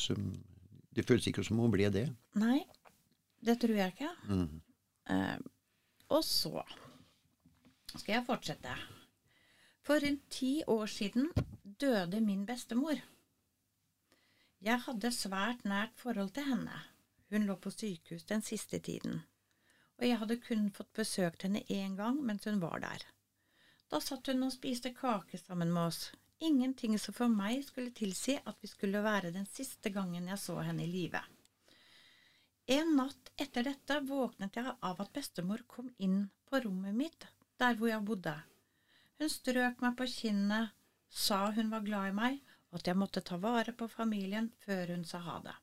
[0.92, 2.08] det føles ikke som hun ble det.
[2.36, 2.58] Nei,
[3.40, 4.10] det tror jeg ikke.
[4.28, 4.58] Mm.
[5.14, 5.38] Eh,
[6.12, 6.60] og så
[7.94, 8.74] skal jeg fortsette.
[9.82, 11.30] For rundt ti år siden
[11.82, 13.00] døde min bestemor.
[14.62, 16.76] Jeg hadde svært nært forhold til henne.
[17.32, 19.22] Hun lå på sykehus den siste tiden,
[19.96, 23.06] og jeg hadde kun fått besøkt henne én gang mens hun var der.
[23.88, 26.02] Da satt hun og spiste kake sammen med oss,
[26.44, 30.58] ingenting som for meg skulle tilsi at vi skulle være den siste gangen jeg så
[30.60, 31.24] henne i live.
[32.76, 37.80] En natt etter dette våknet jeg av at bestemor kom inn på rommet mitt, der
[37.80, 38.36] hvor jeg bodde.
[39.18, 40.76] Hun strøk meg på kinnet,
[41.08, 44.98] sa hun var glad i meg, og at jeg måtte ta vare på familien før
[44.98, 45.61] hun sa ha det.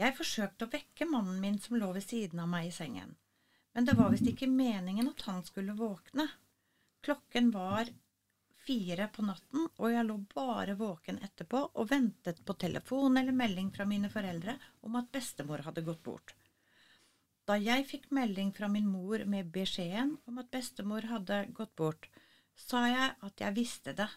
[0.00, 3.16] Jeg forsøkte å vekke mannen min som lå ved siden av meg i sengen,
[3.72, 6.28] men det var visst ikke meningen at han skulle våkne.
[7.04, 7.90] Klokken var
[8.66, 13.72] fire på natten, og jeg lå bare våken etterpå og ventet på telefon eller melding
[13.74, 16.34] fra mine foreldre om at bestemor hadde gått bort.
[17.48, 22.08] Da jeg fikk melding fra min mor med beskjeden om at bestemor hadde gått bort,
[22.54, 24.08] sa jeg at jeg visste det.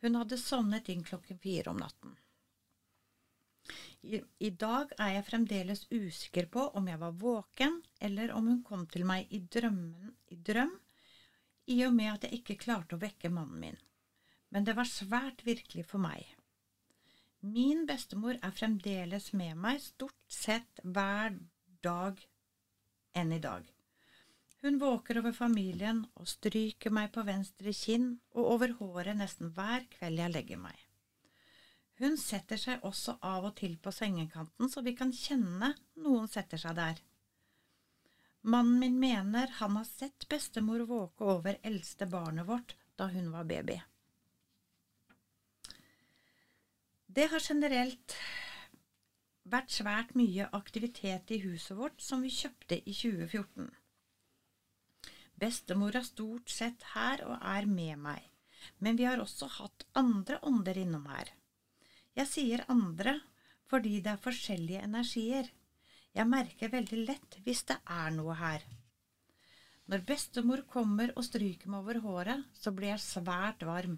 [0.00, 2.14] Hun hadde sovnet inn klokken fire om natten.
[4.02, 8.86] I, dag er jeg fremdeles usikker på om jeg var våken, eller om hun kom
[8.88, 10.72] til meg i, drømmen, i drøm
[11.70, 13.80] i og med at jeg ikke klarte å vekke mannen min.
[14.50, 16.24] Men det var svært virkelig for meg.
[17.40, 21.36] Min bestemor er fremdeles med meg stort sett hver
[21.84, 22.18] dag
[23.16, 23.68] enn i dag.
[24.60, 29.86] Hun våker over familien og stryker meg på venstre kinn og over håret nesten hver
[29.94, 30.76] kveld jeg legger meg.
[32.00, 36.60] Hun setter seg også av og til på sengekanten, så vi kan kjenne noen setter
[36.60, 37.00] seg der.
[38.40, 43.44] Mannen min mener han har sett bestemor våke over eldste barnet vårt da hun var
[43.44, 43.76] baby.
[47.10, 48.14] Det har generelt
[49.50, 53.68] vært svært mye aktivitet i huset vårt som vi kjøpte i 2014.
[55.40, 58.24] Bestemor er stort sett her og er med meg,
[58.78, 61.34] men vi har også hatt andre ånder innom her.
[62.18, 63.18] Jeg sier andre
[63.70, 65.46] fordi det er forskjellige energier.
[66.16, 68.64] Jeg merker veldig lett hvis det er noe her.
[69.90, 73.96] Når bestemor kommer og stryker meg over håret, så blir jeg svært varm.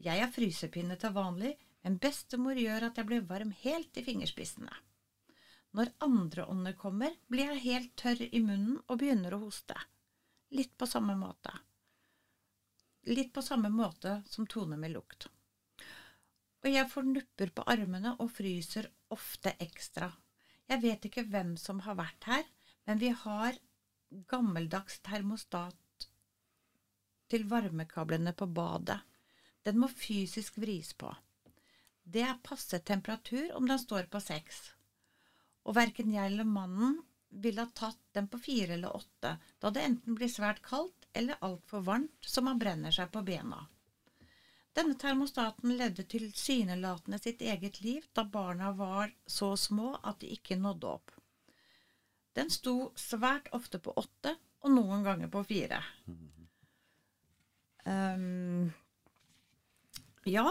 [0.00, 4.72] Jeg er frysepinne til vanlig, men bestemor gjør at jeg blir varm helt i fingerspissene.
[5.76, 9.76] Når andre ånder kommer, blir jeg helt tørr i munnen og begynner å hoste.
[10.56, 11.52] Litt på samme måte.
[13.12, 15.28] Litt på samme måte som Tone med lukt.
[16.60, 20.10] Og jeg får nupper på armene og fryser ofte ekstra.
[20.70, 22.44] Jeg vet ikke hvem som har vært her,
[22.86, 23.56] men vi har
[24.30, 26.06] gammeldags termostat
[27.30, 28.98] til varmekablene på badet.
[29.62, 31.10] Den må fysisk vris på.
[32.02, 34.60] Det er passe temperatur om den står på seks.
[35.68, 36.98] Og verken jeg eller mannen
[37.30, 41.38] ville ha tatt den på fire eller åtte, da det enten blir svært kaldt eller
[41.46, 43.62] altfor varmt så man brenner seg på bena.
[44.80, 50.56] Denne termostaten ledde tilsynelatende sitt eget liv da barna var så små at de ikke
[50.56, 51.10] nådde opp.
[52.32, 54.32] Den sto svært ofte på åtte,
[54.64, 55.82] og noen ganger på fire.
[57.84, 58.70] Um,
[60.24, 60.46] ja.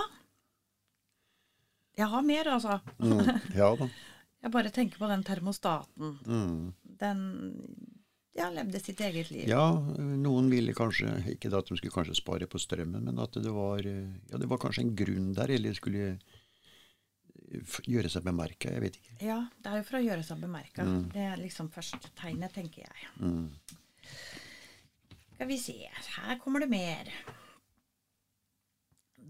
[1.97, 2.77] Jeg har mer, altså.
[3.01, 3.25] Mm,
[3.57, 3.89] ja da.
[4.45, 6.19] jeg bare tenker på den termostaten.
[6.29, 6.73] Mm.
[7.01, 7.25] Den
[8.37, 9.47] ja, levde sitt eget liv.
[9.49, 9.63] Ja,
[9.97, 13.81] noen ville kanskje Ikke at de skulle kanskje spare på strømmen, men at det var,
[13.83, 16.19] ja, det var kanskje en grunn der, eller skulle
[17.89, 18.71] gjøre seg bemerka.
[18.75, 19.17] Jeg vet ikke.
[19.25, 20.85] Ja, det er jo for å gjøre seg bemerka.
[20.85, 21.03] Mm.
[21.15, 23.11] Det er liksom første tegnet, tenker jeg.
[23.19, 23.47] Mm.
[25.33, 27.09] Skal vi se Her kommer det mer.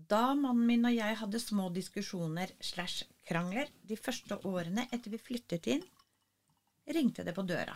[0.09, 5.21] Da mannen min og jeg hadde små diskusjoner slash krangler de første årene etter vi
[5.21, 5.83] flyttet inn,
[6.89, 7.75] ringte det på døra.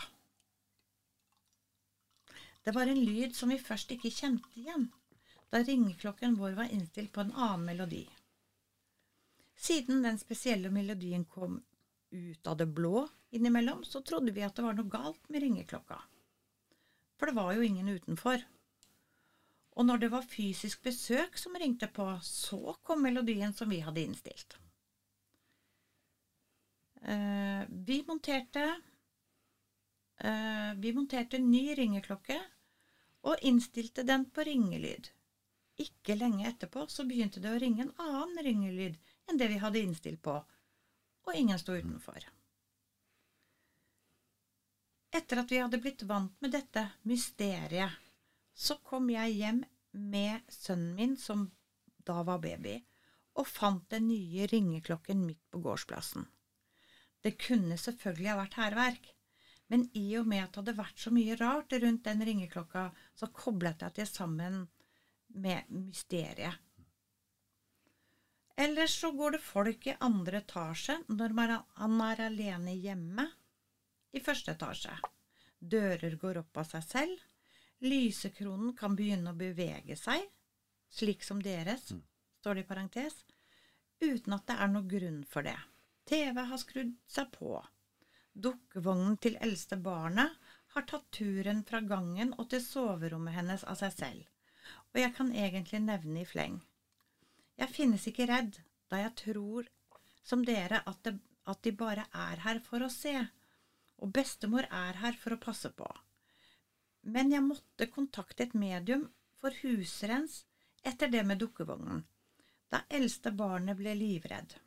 [2.64, 4.88] Det var en lyd som vi først ikke kjente igjen,
[5.52, 8.06] da ringeklokken vår var innstilt på en annen melodi.
[9.60, 11.60] Siden den spesielle melodien kom
[12.14, 16.00] ut av det blå innimellom, så trodde vi at det var noe galt med ringeklokka.
[17.20, 18.42] For det var jo ingen utenfor.
[19.74, 24.04] Og når det var fysisk besøk som ringte på, så kom melodien som vi hadde
[24.04, 24.58] innstilt.
[27.02, 28.68] Eh, vi monterte
[30.24, 32.38] Vi monterte ny ringeklokke
[33.28, 35.10] og innstilte den på ringelyd.
[35.84, 38.96] Ikke lenge etterpå så begynte det å ringe en annen ringelyd
[39.28, 40.36] enn det vi hadde innstilt på,
[41.24, 42.24] og ingen sto utenfor.
[45.14, 48.00] Etter at vi hadde blitt vant med dette mysteriet,
[48.54, 49.64] så kom jeg hjem
[50.14, 51.48] med sønnen min, som
[52.06, 52.80] da var baby,
[53.38, 56.26] og fant den nye ringeklokken midt på gårdsplassen.
[57.24, 59.14] Det kunne selvfølgelig ha vært hærverk,
[59.74, 62.84] men i og med at det hadde vært så mye rart rundt den ringeklokka,
[63.18, 64.60] så koblet jeg det sammen
[65.34, 66.60] med mysteriet.
[68.54, 71.34] Ellers så går det folk i andre etasje når
[71.80, 73.26] han er alene hjemme
[74.14, 74.94] i første etasje.
[75.58, 77.28] Dører går opp av seg selv.
[77.82, 80.22] Lysekronen kan begynne å bevege seg,
[80.94, 81.90] slik som deres,
[82.44, 83.24] står det i parentes,
[84.06, 85.58] uten at det er noe grunn for det.
[86.06, 87.58] TV har skrudd seg på.
[88.34, 90.38] Dukkevognen til eldste barnet
[90.74, 94.24] har tatt turen fra gangen og til soverommet hennes av seg selv,
[94.94, 96.56] og jeg kan egentlig nevne i fleng.
[97.62, 98.58] Jeg finnes ikke redd,
[98.90, 99.70] da jeg tror,
[100.26, 101.14] som dere, at, det,
[101.46, 103.14] at de bare er her for å se,
[104.02, 105.88] og bestemor er her for å passe på.
[107.14, 109.06] Men jeg måtte kontakte et medium
[109.38, 110.42] for husrens
[110.82, 112.02] etter det med dukkevognen,
[112.74, 114.58] da eldste barnet ble livredd.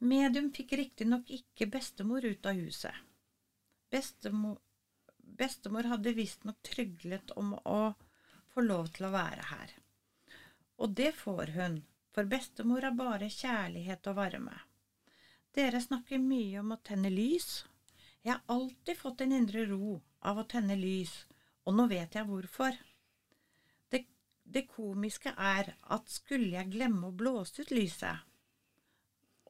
[0.00, 2.94] Medium fikk riktignok ikke bestemor ut av huset.
[3.92, 4.56] Bestemor,
[5.18, 7.80] bestemor hadde visstnok tryglet om å
[8.54, 9.74] få lov til å være her.
[10.80, 11.82] Og det får hun,
[12.16, 14.56] for bestemor er bare kjærlighet og varme.
[15.52, 17.66] Dere snakker mye om å tenne lys.
[18.24, 21.12] Jeg har alltid fått en indre ro av å tenne lys,
[21.68, 22.72] og nå vet jeg hvorfor.
[23.92, 24.06] Det,
[24.48, 28.29] det komiske er at skulle jeg glemme å blåse ut lyset,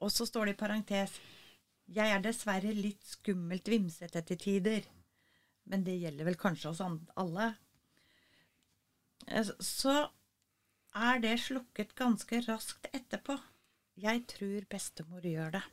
[0.01, 1.19] og så står det i parentes
[1.91, 4.87] Jeg er dessverre litt skummelt vimsete til tider.
[5.71, 7.49] Men det gjelder vel kanskje oss alle.
[9.27, 9.97] Eh, så
[10.95, 13.37] er det slukket ganske raskt etterpå.
[14.01, 15.65] Jeg tror bestemor gjør det.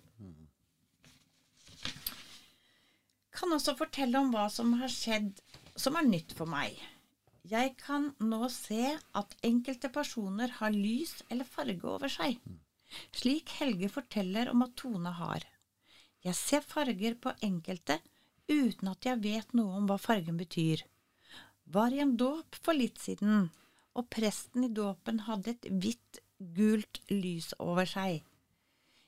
[3.37, 5.39] Kan også fortelle om hva som har skjedd
[5.77, 6.73] som er nytt for meg.
[7.47, 12.41] Jeg kan nå se at enkelte personer har lys eller farge over seg
[13.15, 15.45] slik Helge forteller om at Tone har.
[16.25, 17.99] Jeg ser farger på enkelte
[18.47, 20.83] uten at jeg vet noe om hva fargen betyr.
[21.67, 23.49] Var i en dåp for litt siden,
[23.97, 28.21] og presten i dåpen hadde et hvitt, gult lys over seg.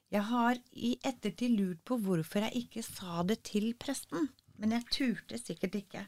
[0.10, 4.88] Jeg har i ettertid lurt på hvorfor jeg ikke sa det til presten, men jeg
[4.96, 6.02] turte sikkert ikke.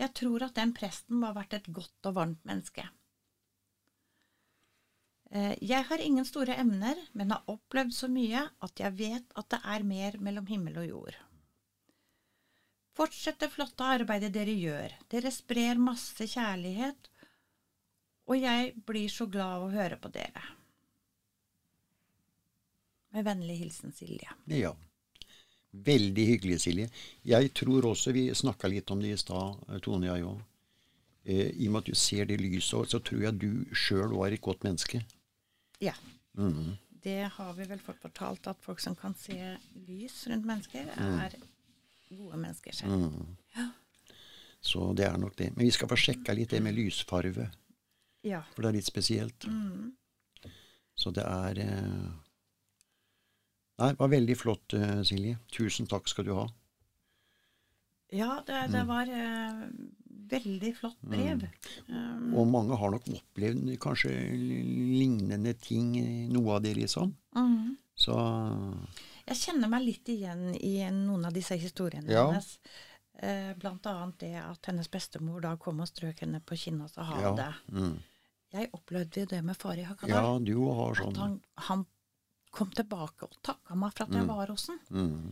[0.00, 2.88] Jeg tror at den presten må ha vært et godt og varmt menneske.
[5.32, 9.48] Eh, jeg har ingen store emner, men har opplevd så mye at jeg vet at
[9.54, 11.20] det er mer mellom himmel og jord.
[12.92, 14.92] Fortsett det flotte arbeidet dere gjør.
[15.08, 17.08] Dere sprer masse kjærlighet,
[18.28, 20.42] og jeg blir så glad av å høre på dere.
[23.16, 24.36] Med vennlig hilsen Silje.
[24.52, 24.74] Ja.
[25.72, 26.90] Veldig hyggelig, Silje.
[27.24, 30.44] Jeg tror også vi snakka litt om det i stad, Tone og jeg òg.
[31.24, 34.36] Eh, I og med at du ser det lyset, så tror jeg du sjøl var
[34.36, 35.00] et godt menneske.
[35.82, 35.94] Ja.
[36.38, 36.76] Mm.
[37.02, 39.38] Det har vi vel fått fortalt, at folk som kan se
[39.88, 41.16] lys rundt mennesker, mm.
[41.24, 41.34] er
[42.12, 42.92] gode mennesker selv.
[42.92, 43.32] Mm.
[43.56, 43.68] Ja.
[44.62, 45.50] Så det er nok det.
[45.56, 47.48] Men vi skal få sjekka litt det med lysfarve.
[48.22, 48.44] Ja.
[48.54, 49.48] For det er litt spesielt.
[49.50, 49.90] Mm.
[50.94, 52.10] Så det er eh...
[53.82, 55.40] Nei, det var veldig flott, eh, Silje.
[55.50, 56.44] Tusen takk skal du ha.
[58.14, 59.64] Ja, det, det var eh,
[60.32, 61.46] veldig flott brev.
[61.88, 62.32] Mm.
[62.38, 65.94] Og mange har nok opplevd kanskje lignende ting,
[66.32, 67.12] noe av det, liksom.
[67.36, 67.76] Mm.
[67.94, 68.14] Så
[69.28, 72.24] Jeg kjenner meg litt igjen i noen av disse historiene ja.
[72.30, 72.56] hennes.
[73.22, 76.94] Eh, blant annet det at hennes bestemor da kom og strøk henne på kinnet og
[76.94, 77.34] sa ha ja.
[77.38, 77.50] det.
[77.76, 77.98] Mm.
[78.52, 80.16] Jeg opplevde det med far i Hakadal.
[80.16, 81.12] Ja, du har sånn.
[81.12, 81.36] At han,
[81.68, 81.84] han,
[82.52, 84.28] kom tilbake og takka meg for at jeg mm.
[84.28, 84.80] var hos ham.
[84.92, 85.30] Mm.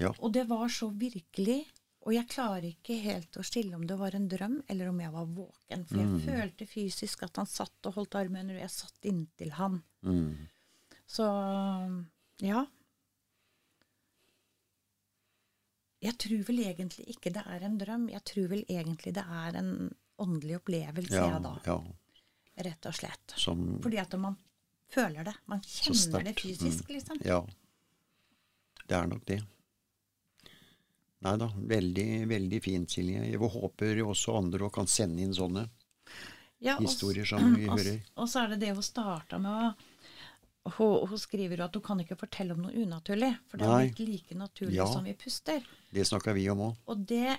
[0.00, 0.14] Ja.
[0.16, 1.58] Og det var så virkelig
[2.06, 5.10] og jeg klarer ikke helt å skille om det var en drøm eller om jeg
[5.10, 5.80] var våken.
[5.88, 6.20] For jeg mm.
[6.22, 9.80] følte fysisk at han satt og holdt armen, og jeg satt inntil han.
[10.06, 10.46] Mm.
[11.10, 11.26] Så
[12.46, 12.62] ja.
[16.06, 18.06] Jeg tror vel egentlig ikke det er en drøm.
[18.14, 19.72] Jeg tror vel egentlig det er en
[20.22, 21.56] åndelig opplevelse, ja, da.
[21.66, 21.80] Ja.
[22.70, 23.34] Rett og slett.
[23.34, 24.38] Som, Fordi at man
[24.94, 25.34] føler det.
[25.50, 26.94] Man kjenner det fysisk, mm.
[26.94, 27.20] liksom.
[27.26, 27.42] Ja.
[28.86, 29.42] Det er nok det.
[31.24, 33.24] Nei da, veldig, veldig fint, Silje.
[33.24, 35.64] Jeg håper også andre kan sende inn sånne
[36.58, 38.00] ja, historier som vi hører.
[38.20, 39.86] Og så er det det hun starta med
[40.76, 43.90] hun, hun, skriver jo at hun kan ikke fortelle om noe unaturlig, for det er
[43.90, 45.62] ikke like naturlig ja, som vi puster.
[45.94, 46.80] Det snakker vi om òg.
[46.90, 47.36] Og det,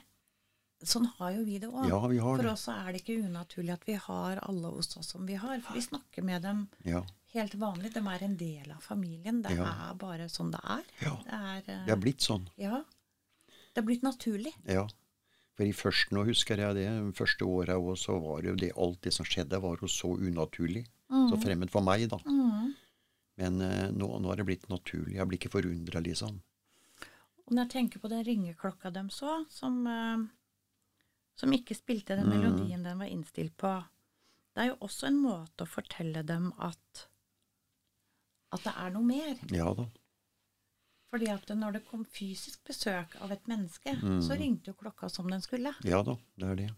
[0.79, 1.89] sånn har jo vi det òg.
[1.91, 5.27] Ja, vi for oss er det ikke unaturlig at vi har alle hos oss som
[5.27, 5.59] vi har.
[5.65, 7.03] For vi snakker med dem ja.
[7.35, 7.91] helt vanlig.
[7.97, 9.43] De er en del av familien.
[9.43, 9.67] Det ja.
[9.89, 10.87] er bare sånn det er.
[11.03, 11.17] Ja.
[11.27, 12.47] Det er, uh, det er blitt sånn.
[12.55, 12.85] Ja.
[13.77, 14.55] Det er blitt naturlig.
[14.65, 14.87] Ja.
[15.53, 16.87] For i først, nå husker jeg det,
[17.17, 20.87] første året òg, så var jo det alt det som skjedde, var jo så unaturlig.
[21.29, 22.17] så fremmed for meg, da.
[22.25, 22.73] Mm.
[23.37, 25.13] Men eh, nå, nå er det blitt naturlig.
[25.19, 26.39] Jeg blir ikke forundra, liksom.
[27.45, 30.25] Og når jeg tenker på den ringeklokka de så, som, eh,
[31.37, 32.33] som ikke spilte den Mm.
[32.33, 33.71] melodien den var innstilt på,
[34.57, 37.07] det er jo også en måte å fortelle dem at,
[38.51, 39.37] at det er noe mer.
[39.53, 39.85] Ja da.
[41.09, 44.19] Fordi at når det kom fysisk besøk av et menneske, Mm.
[44.21, 45.73] så ringte jo klokka som den skulle.
[45.83, 46.69] Ja da, det er det.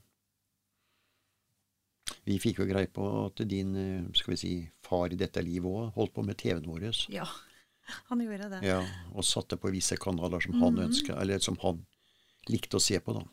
[2.28, 4.52] Vi fikk jo greie på at din eh, skal vi si,
[4.86, 6.86] far i dette livet òg holdt på med TV-en vår.
[7.14, 7.26] Ja,
[8.10, 8.62] han gjorde det.
[8.68, 8.80] Ja,
[9.16, 10.84] og satte på visse kanaler som han Mhm.
[10.90, 11.86] ønska, eller som han
[12.50, 13.26] likte å se på, da.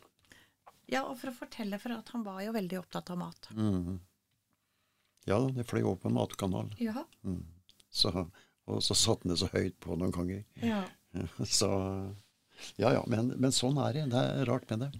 [0.87, 3.49] Ja, og for å fortelle, for at han var jo veldig opptatt av mat.
[3.51, 3.99] Mm.
[5.27, 6.69] Ja det fløy over på en matkanal.
[6.79, 7.03] Ja.
[7.91, 8.11] Så,
[8.67, 10.45] og så satte han det så høyt på noen ganger.
[10.63, 10.83] ja.
[11.47, 11.67] Så
[12.77, 14.03] Ja ja, men, men sånn er det.
[14.11, 14.91] Det er rart med det.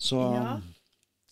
[0.00, 0.58] Så Ja.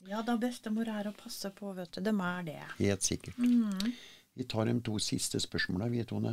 [0.09, 2.01] Ja, da bestemor er å passe på, vet du.
[2.01, 2.62] De er det.
[2.79, 3.37] helt sikkert.
[3.37, 3.93] Mm.
[4.38, 6.33] Vi tar de to siste spørsmåla, vi, Tone.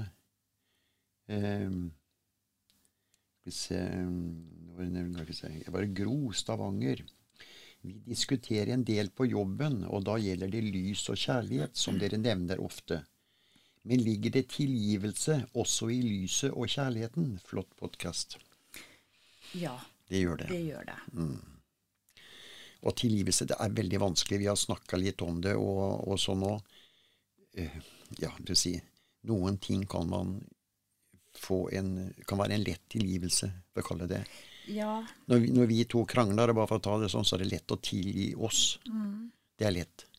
[1.27, 1.89] Ehm,
[3.41, 3.49] skal
[5.25, 7.03] vi se Jeg var Gro Stavanger.
[7.81, 12.17] Vi diskuterer en del på jobben, og da gjelder det lys og kjærlighet, som dere
[12.17, 13.03] nevner ofte.
[13.87, 17.35] Men ligger det tilgivelse også i lyset og kjærligheten?
[17.45, 18.39] Flott podkast.
[19.53, 19.75] Ja,
[20.09, 20.47] Det gjør det.
[20.49, 20.95] det gjør det.
[22.81, 24.39] Og tilgivelse, det er veldig vanskelig.
[24.41, 26.73] Vi har snakka litt om det, og, og sånn òg.
[27.55, 27.77] Uh,
[28.19, 28.73] ja, du si
[29.29, 30.33] Noen ting kan man
[31.39, 34.41] få en Kan være en lett tilgivelse, for å kalle det det.
[34.75, 34.97] Ja.
[35.29, 37.53] Når vi, når vi to krangler, bare for å ta det sånn, så er det
[37.53, 38.79] lett å tilgi oss.
[38.89, 39.29] Mm.
[39.57, 40.09] Det er lett.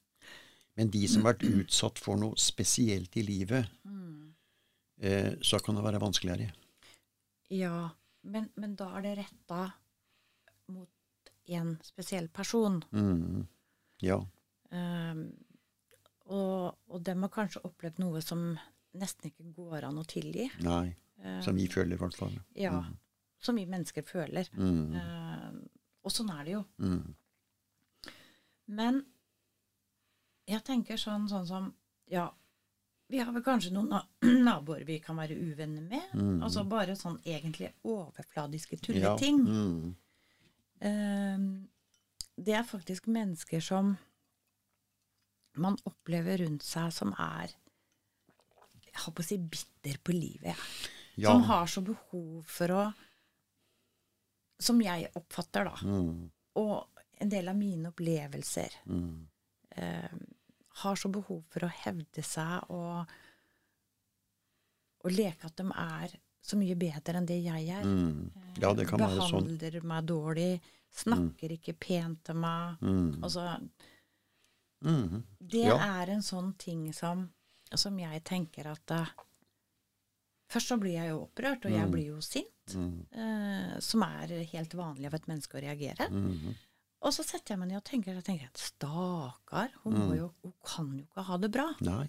[0.76, 4.34] Men de som har vært utsatt for noe spesielt i livet, Mm.
[5.00, 6.50] eh, så kan det være vanskeligere.
[7.50, 7.90] Ja,
[8.26, 9.72] men, men da er det retta
[10.68, 10.88] mot
[11.46, 12.80] en spesiell person.
[12.92, 13.46] Mm.
[14.02, 14.18] Ja.
[14.74, 15.28] Um,
[16.26, 18.56] og, og dem har kanskje opplevd noe som
[18.98, 20.48] nesten ikke går an å tilgi.
[20.66, 20.88] Nei.
[21.22, 22.34] Ehm, Som vi føler, i hvert fall.
[22.58, 22.80] ja,
[23.38, 24.48] Som vi mennesker føler.
[24.58, 24.96] Mm.
[24.98, 25.60] Ehm,
[26.02, 26.64] og sånn er det jo.
[26.82, 27.14] Mm.
[28.66, 29.04] Men
[30.46, 31.72] jeg tenker sånn, sånn som
[32.08, 32.28] Ja,
[33.08, 33.90] vi har vel kanskje noen
[34.46, 36.12] naboer vi kan være uvenner med.
[36.14, 36.42] Mm.
[36.42, 38.82] Altså bare sånn egentlig overfladiske Ja.
[38.86, 39.40] tulleting.
[39.46, 39.96] Mm.
[40.80, 41.46] Ehm,
[42.36, 43.96] det er faktisk mennesker som
[45.56, 47.54] man opplever rundt seg som er
[48.86, 50.56] Jeg holdt på å si bitter på livet.
[51.16, 51.30] Ja.
[51.32, 52.84] Som har så behov for å
[54.60, 55.74] Som jeg oppfatter, da.
[55.84, 56.30] Mm.
[56.56, 59.26] Og en del av mine opplevelser Mm.
[59.76, 60.12] eh,
[60.82, 63.12] har så behov for å hevde seg og,
[65.06, 67.82] og leke at de er så mye bedre enn det jeg er.
[67.86, 68.30] Mm.
[68.62, 69.46] Ja, det kan være sånn.
[69.48, 70.50] Behandler meg dårlig,
[70.94, 72.76] snakker ikke pent til meg.
[72.86, 73.16] Mm.
[73.26, 73.46] Altså,
[74.86, 75.22] mm.
[75.40, 75.78] det Ja.
[76.02, 77.26] er en sånn ting som,
[77.74, 79.06] som jeg tenker at uh,
[80.46, 81.90] Først så blir jeg jo opprørt, og jeg Mm.
[81.90, 82.52] blir jo sint.
[82.70, 83.06] Mm.
[83.10, 86.06] eh, som er helt vanlig av et menneske å reagere.
[86.10, 86.54] Mhm.
[87.06, 90.14] Og så setter jeg meg ned og tenker, at stakkar, hun, Mm.
[90.18, 91.66] jo, hun kan jo ikke ha det bra.
[91.86, 92.08] Nei,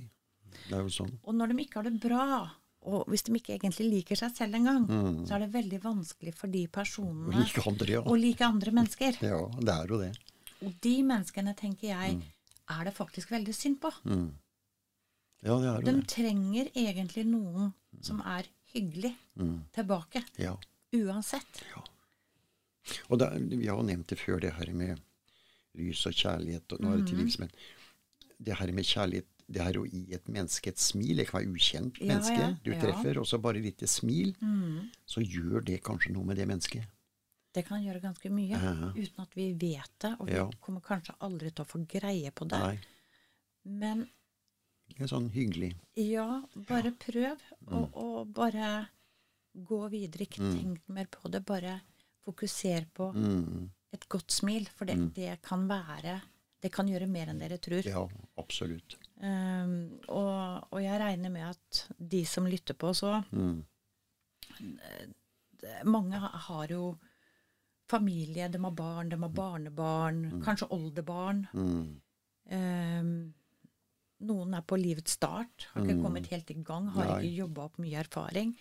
[0.70, 1.20] det er jo sånn.
[1.24, 2.52] Og når de ikke har det bra,
[2.88, 5.28] og hvis de ikke egentlig liker seg selv engang, Mm.
[5.28, 8.02] så er det veldig vanskelig for de Og personene like andre, ja.
[8.02, 9.22] å like andre mennesker.
[9.22, 10.18] Ja, det er jo det.
[10.64, 12.22] Og de menneskene, tenker jeg,
[12.70, 13.92] er det faktisk veldig synd på.
[14.04, 14.32] Mm.
[15.44, 16.08] Ja, det er De jo det.
[16.08, 19.62] trenger egentlig noen som er hyggelig Mm.
[19.72, 20.24] tilbake.
[20.40, 20.56] Ja.
[20.92, 21.62] Uansett.
[23.10, 25.00] Og er- vi har jo nevnt det før, det her med
[25.76, 26.72] lys og kjærlighet.
[26.74, 27.50] og nå er det til livs, men
[28.44, 31.54] det her med kjærlighet, det her å gi et menneske et smil Det kan være
[31.56, 32.80] ukjent Ja, menneske ja, du ja.
[32.82, 34.34] treffer, og så bare litt smil.
[34.42, 34.90] Mm.
[35.08, 36.84] Så gjør det kanskje noe med det mennesket.
[37.54, 38.92] Det kan gjøre ganske mye Ja.
[38.94, 40.50] uten at vi vet det, og vi Ja.
[40.62, 42.60] kommer kanskje aldri til å få greie på det.
[42.60, 42.80] Nei,
[43.66, 44.10] Men
[44.90, 45.76] det er sånn hyggelig.
[45.96, 48.90] ja, bare prøv, og, og bare
[49.56, 50.28] gå videre.
[50.28, 50.60] Ikke Mm.
[50.62, 51.46] tenk mer på det.
[51.46, 51.82] Bare
[52.28, 53.70] fokuser på Mm.
[53.96, 56.20] et godt smil, for det, det kan være
[56.60, 57.86] Det kan gjøre mer enn dere tror.
[57.86, 58.00] Ja,
[58.42, 58.96] absolutt.
[59.22, 63.60] Um, og, og jeg regner med at de som lytter på så Mm.
[65.86, 66.98] Mange har jo
[67.90, 71.46] familie, de har barn, de har barnebarn, kanskje oldebarn.
[71.54, 72.02] Mm.
[72.58, 73.12] Um,
[74.28, 77.18] noen er på livets start, har ikke kommet helt i gang, har Nei.
[77.22, 78.56] ikke jobba opp mye erfaring.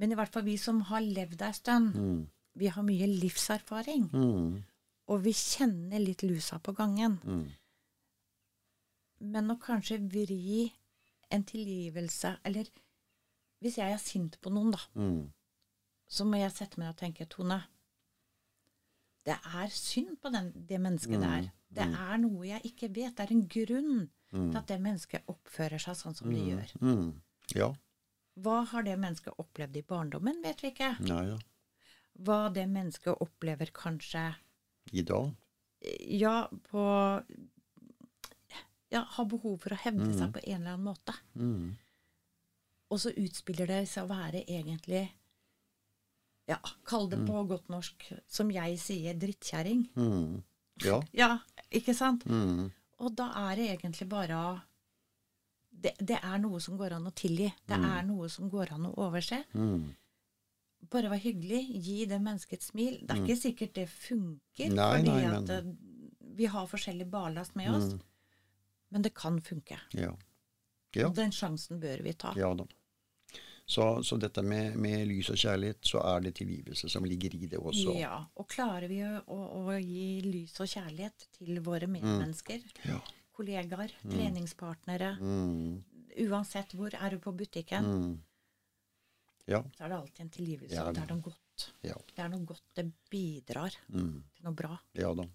[0.00, 2.22] Men i hvert fall vi som har levd ei stund, Mm.
[2.56, 4.08] Vi har mye livserfaring.
[4.12, 4.62] Mm.
[5.08, 7.18] Og vi kjenner litt lusa på gangen.
[7.24, 7.48] Mm.
[9.34, 10.72] Men å kanskje vri
[11.32, 12.68] en tilgivelse Eller
[13.64, 15.30] hvis jeg er sint på noen, da, Mm.
[16.06, 17.62] så må jeg sette meg ned og tenke Tone,
[19.24, 21.50] det er synd på den, det mennesket Mm, der.
[21.72, 23.16] Det er noe jeg ikke vet.
[23.16, 26.74] Det er en grunn til at det mennesket oppfører seg sånn som det gjør.
[26.82, 27.22] Mm.
[27.54, 27.72] Ja.
[28.36, 30.96] Hva har det mennesket opplevd i barndommen, vet vi ikke.
[31.08, 31.38] Ja, ja.
[32.22, 34.28] Hva det mennesket opplever kanskje
[34.92, 35.32] I dag.
[36.08, 36.84] Ja, på
[38.94, 41.16] Ja, har behov for å hevde seg på en eller annen måte.
[41.34, 41.74] Mm.
[42.94, 45.08] Og så utspiller det seg å være egentlig
[46.46, 49.88] Ja, kall det på godt norsk, som jeg sier, drittkjerring.
[49.96, 50.42] Mm.
[50.84, 51.00] Ja.
[51.22, 51.38] Ja,
[51.72, 52.26] ikke sant?
[52.28, 52.70] Mm.
[53.00, 54.54] Og da er det egentlig bare å
[55.84, 57.48] det, det er noe som går an å tilgi.
[57.66, 59.40] Det er noe som går an å overse.
[59.58, 59.90] Mm.
[60.90, 61.62] Bare vær hyggelig.
[61.84, 62.98] Gi det mennesket et smil.
[63.06, 65.74] Det er ikke sikkert det funker, Nei, fordi nei, at men- eh,
[66.36, 67.94] vi har forskjellig ballast med oss.
[68.90, 69.78] Men det kan funke.
[69.94, 70.12] Ja.
[70.94, 71.08] Ja.
[71.10, 72.32] Den sjansen bør vi ta.
[72.36, 72.64] Ja da.
[73.66, 77.46] Så, så dette med, med lys og kjærlighet, så er det tilgivelse som ligger i
[77.46, 77.94] det også.
[77.98, 79.38] Ja, og klarer vi å, å,
[79.72, 83.00] å gi lys og kjærlighet til våre medmennesker, Ja.
[83.32, 85.82] kollegaer, treningspartnere, Mm.
[86.28, 88.18] uansett hvor er du på butikken, Mm.
[89.46, 89.60] Ja.
[89.76, 90.74] så er det alltid en tilgivelse.
[90.74, 91.66] Ja, det er noe godt.
[91.84, 91.94] Ja.
[92.16, 92.62] Det er noe godt.
[92.74, 94.22] Det bidrar Mm.
[94.36, 94.78] til noe bra.
[94.94, 95.26] ja da.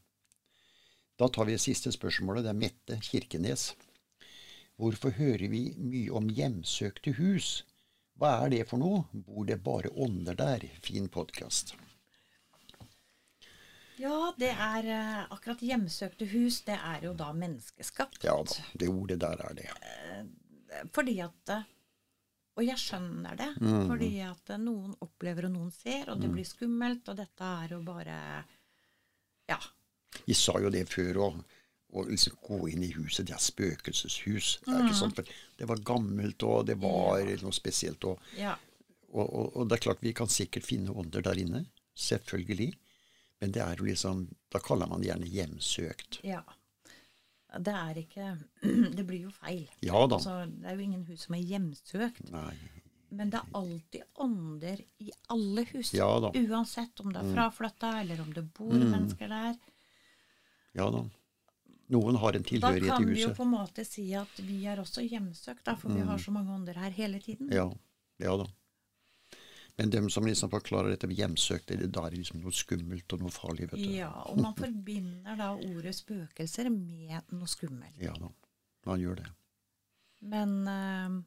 [1.19, 2.43] Da tar vi det siste spørsmålet.
[2.43, 3.75] Det er Mette Kirkenes.
[4.79, 7.63] Hvorfor hører vi mye om hjemsøkte hus?
[8.17, 9.03] Hva er det for noe?
[9.13, 10.59] Bor det bare ånder der?
[10.81, 11.75] Fin podkast.
[13.99, 16.61] Ja, det er eh, akkurat hjemsøkte hus.
[16.67, 18.23] Det er jo da menneskeskapt.
[18.23, 18.63] Ja da.
[18.79, 19.67] Det ordet der er det.
[20.95, 21.65] Fordi at eh,
[22.59, 23.49] Og jeg skjønner det.
[23.63, 23.85] Mm.
[23.87, 27.07] Fordi at eh, noen opplever og noen ser, og det blir skummelt.
[27.07, 28.17] Og dette er jo bare
[29.49, 29.57] Ja.
[30.25, 31.39] Vi sa jo det før òg.
[31.89, 33.25] Å liksom gå inn i huset.
[33.25, 34.59] Det er spøkelseshus.
[34.65, 34.99] Det er ikke Mm.
[34.99, 35.15] sant?
[35.15, 35.25] For
[35.57, 38.03] det var gammelt, og det var noe spesielt.
[38.05, 38.55] Og, ja.
[39.09, 41.63] og, og, og det er klart vi kan sikkert finne ånder der inne.
[41.97, 42.75] Selvfølgelig.
[43.41, 46.19] Men det er jo liksom Da kaller man det gjerne hjemsøkt.
[46.23, 46.43] Ja.
[47.49, 48.25] Det er ikke
[48.97, 49.65] Det blir jo feil.
[49.81, 50.19] Ja da.
[50.19, 52.29] Altså, det er jo ingen hus som er hjemsøkt.
[52.33, 52.53] Nei.
[53.09, 55.93] Men det er alltid ånder i alle hus.
[55.97, 56.29] Ja da.
[56.35, 56.51] Mm.
[56.51, 59.55] Uansett om det er fraflytta, eller om det bor mennesker der.
[60.77, 61.01] Ja da.
[61.89, 62.93] Noen har en tilhørighet i huset.
[62.93, 65.89] Da kan vi jo på en måte si at vi er også hjemsøkt, da, for
[65.89, 67.49] vi har så mange ånder her hele tiden.
[67.49, 67.65] Ja.
[68.21, 68.45] Ja da.
[69.79, 73.13] Men dem som liksom forklarer dette med hjemsøkt, det- da er det liksom noe skummelt
[73.15, 73.89] og noe farlig, vet du.
[73.95, 77.95] Ja, og man forbinder da ordet spøkelser med noe skummelt.
[78.03, 78.27] Ja da.
[78.89, 79.29] Man gjør det.
[80.21, 81.21] Men uh,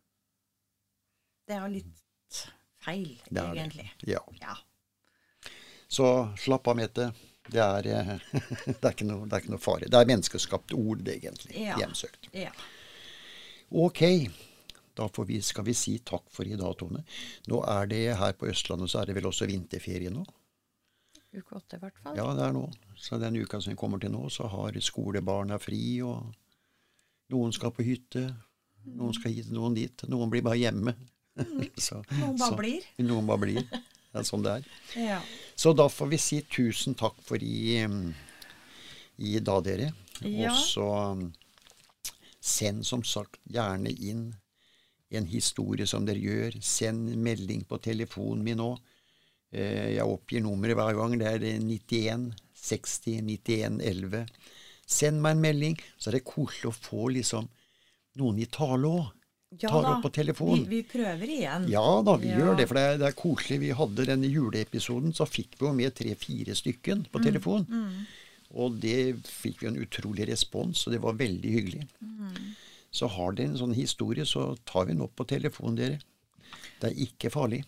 [1.49, 2.43] det er jo litt
[2.83, 3.63] feil, Det er det.
[3.63, 3.89] egentlig.
[4.11, 4.21] Ja.
[4.43, 4.57] Ja.
[5.89, 6.07] Så
[6.41, 7.11] slapp av, Mette.
[7.53, 8.13] Det er, eh,
[8.67, 9.89] det, er ikke noe, det er ikke noe fare.
[9.91, 11.57] Det er menneskeskapt ord, det, egentlig.
[11.59, 11.77] Ja.
[11.81, 12.29] Hjemsøkt.
[12.37, 12.53] ja.
[13.73, 14.03] Ok.
[14.95, 17.05] Da får vi, skal vi si takk for i dag, Tone.
[17.49, 20.25] Nå er det her på Østlandet så er det vel også vinterferie nå?
[21.33, 22.17] Uke åtte, i hvert fall.
[22.19, 22.67] Ja, det er nå.
[23.01, 26.27] Så den uka som vi kommer til nå, så har skolebarna fri, og
[27.33, 28.27] noen skal på hytte.
[28.85, 30.05] Noen skal hit, noen dit.
[30.13, 30.93] Noen blir bare hjemme.
[31.81, 32.19] så, Mm.
[32.21, 32.85] Noen bare så- blir.
[33.01, 33.63] Noen bare blir.
[34.13, 34.65] Det er sånn det er.
[35.01, 35.21] Ja.
[35.57, 37.81] Så da får vi si tusen takk for i,
[39.17, 39.89] i dag, dere.
[40.21, 40.51] Ja.
[40.53, 40.85] Og så
[41.17, 41.23] mm,
[42.45, 44.27] send som sagt gjerne inn
[45.19, 46.57] en historie som dere gjør.
[46.65, 48.71] Send melding på telefonen min nå.
[49.53, 51.19] Eh, Jeg oppgir nummeret hver gang.
[51.21, 52.33] Det er 91
[52.63, 54.27] 60 91 11.
[54.87, 57.49] Send meg en melding, så er det koselig å få liksom
[58.21, 59.11] noen i tale òg.
[59.61, 60.63] Ja Tar opp på telefon.
[60.65, 61.67] Vi, vi prøver igjen.
[61.69, 62.39] Ja da, vi Ja.
[62.41, 63.59] gjør det, for det er, det er koselig.
[63.61, 67.67] Vi hadde denne juleepisoden, så fikk vi jo med tre-fire stykken på telefon.
[68.57, 71.85] Og det fikk vi en utrolig respons, og det var veldig hyggelig.
[72.93, 76.01] Så har dere en sånn historie, så tar vi den opp på telefonen, dere.
[76.83, 77.63] Det er ikke farlig.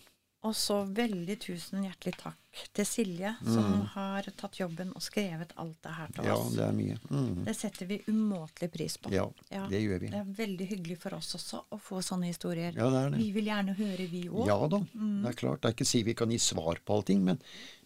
[0.45, 5.79] Og så veldig tusen hjertelig takk til Silje, som har tatt jobben og skrevet alt
[5.83, 6.27] det her til Mm.
[6.29, 6.53] Ja, oss.
[6.53, 6.99] det er mye.
[7.09, 7.45] Mm.
[7.47, 9.11] Det setter vi umåtelig pris på.
[9.11, 9.25] Ja,
[9.71, 10.11] det gjør vi.
[10.13, 12.77] Det er veldig hyggelig for oss også å få sånne historier.
[12.77, 13.23] Ja, det er det.
[13.25, 14.47] Vi vil gjerne høre, vi òg.
[14.47, 15.63] Ja da, det er klart.
[15.63, 17.41] Det er ikke å si vi kan gi svar på allting, men,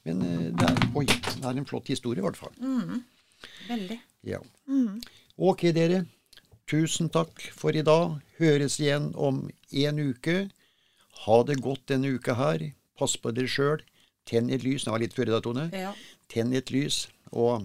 [0.05, 2.59] men eh, det, er, oi, det er en flott historie i hvert fall.
[3.71, 4.01] Veldig.
[4.27, 4.43] Ja.
[5.39, 6.03] Ok, dere.
[6.69, 8.19] Tusen takk for i dag.
[8.39, 10.51] Høres igjen om en uke.
[11.25, 12.67] Ha det godt denne uka her.
[12.99, 13.81] Pass på dere sjøl.
[14.29, 14.85] Tenn et lys.
[14.85, 15.65] Det var litt før i dag, Tone.
[15.73, 15.95] Ja.
[16.29, 17.65] Tenn et lys, og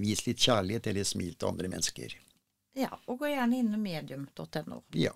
[0.00, 2.16] vis litt kjærlighet eller smil til andre mennesker.
[2.78, 2.90] ja.
[3.06, 4.82] Og gå gjerne innom medium.no.
[4.96, 5.12] Ja.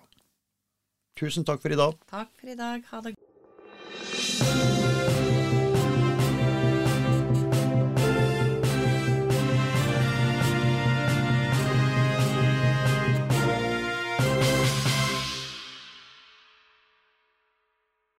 [1.17, 1.97] Tusen takk for i dag.
[2.09, 2.83] Takk for i dag.
[2.91, 3.17] Ha det.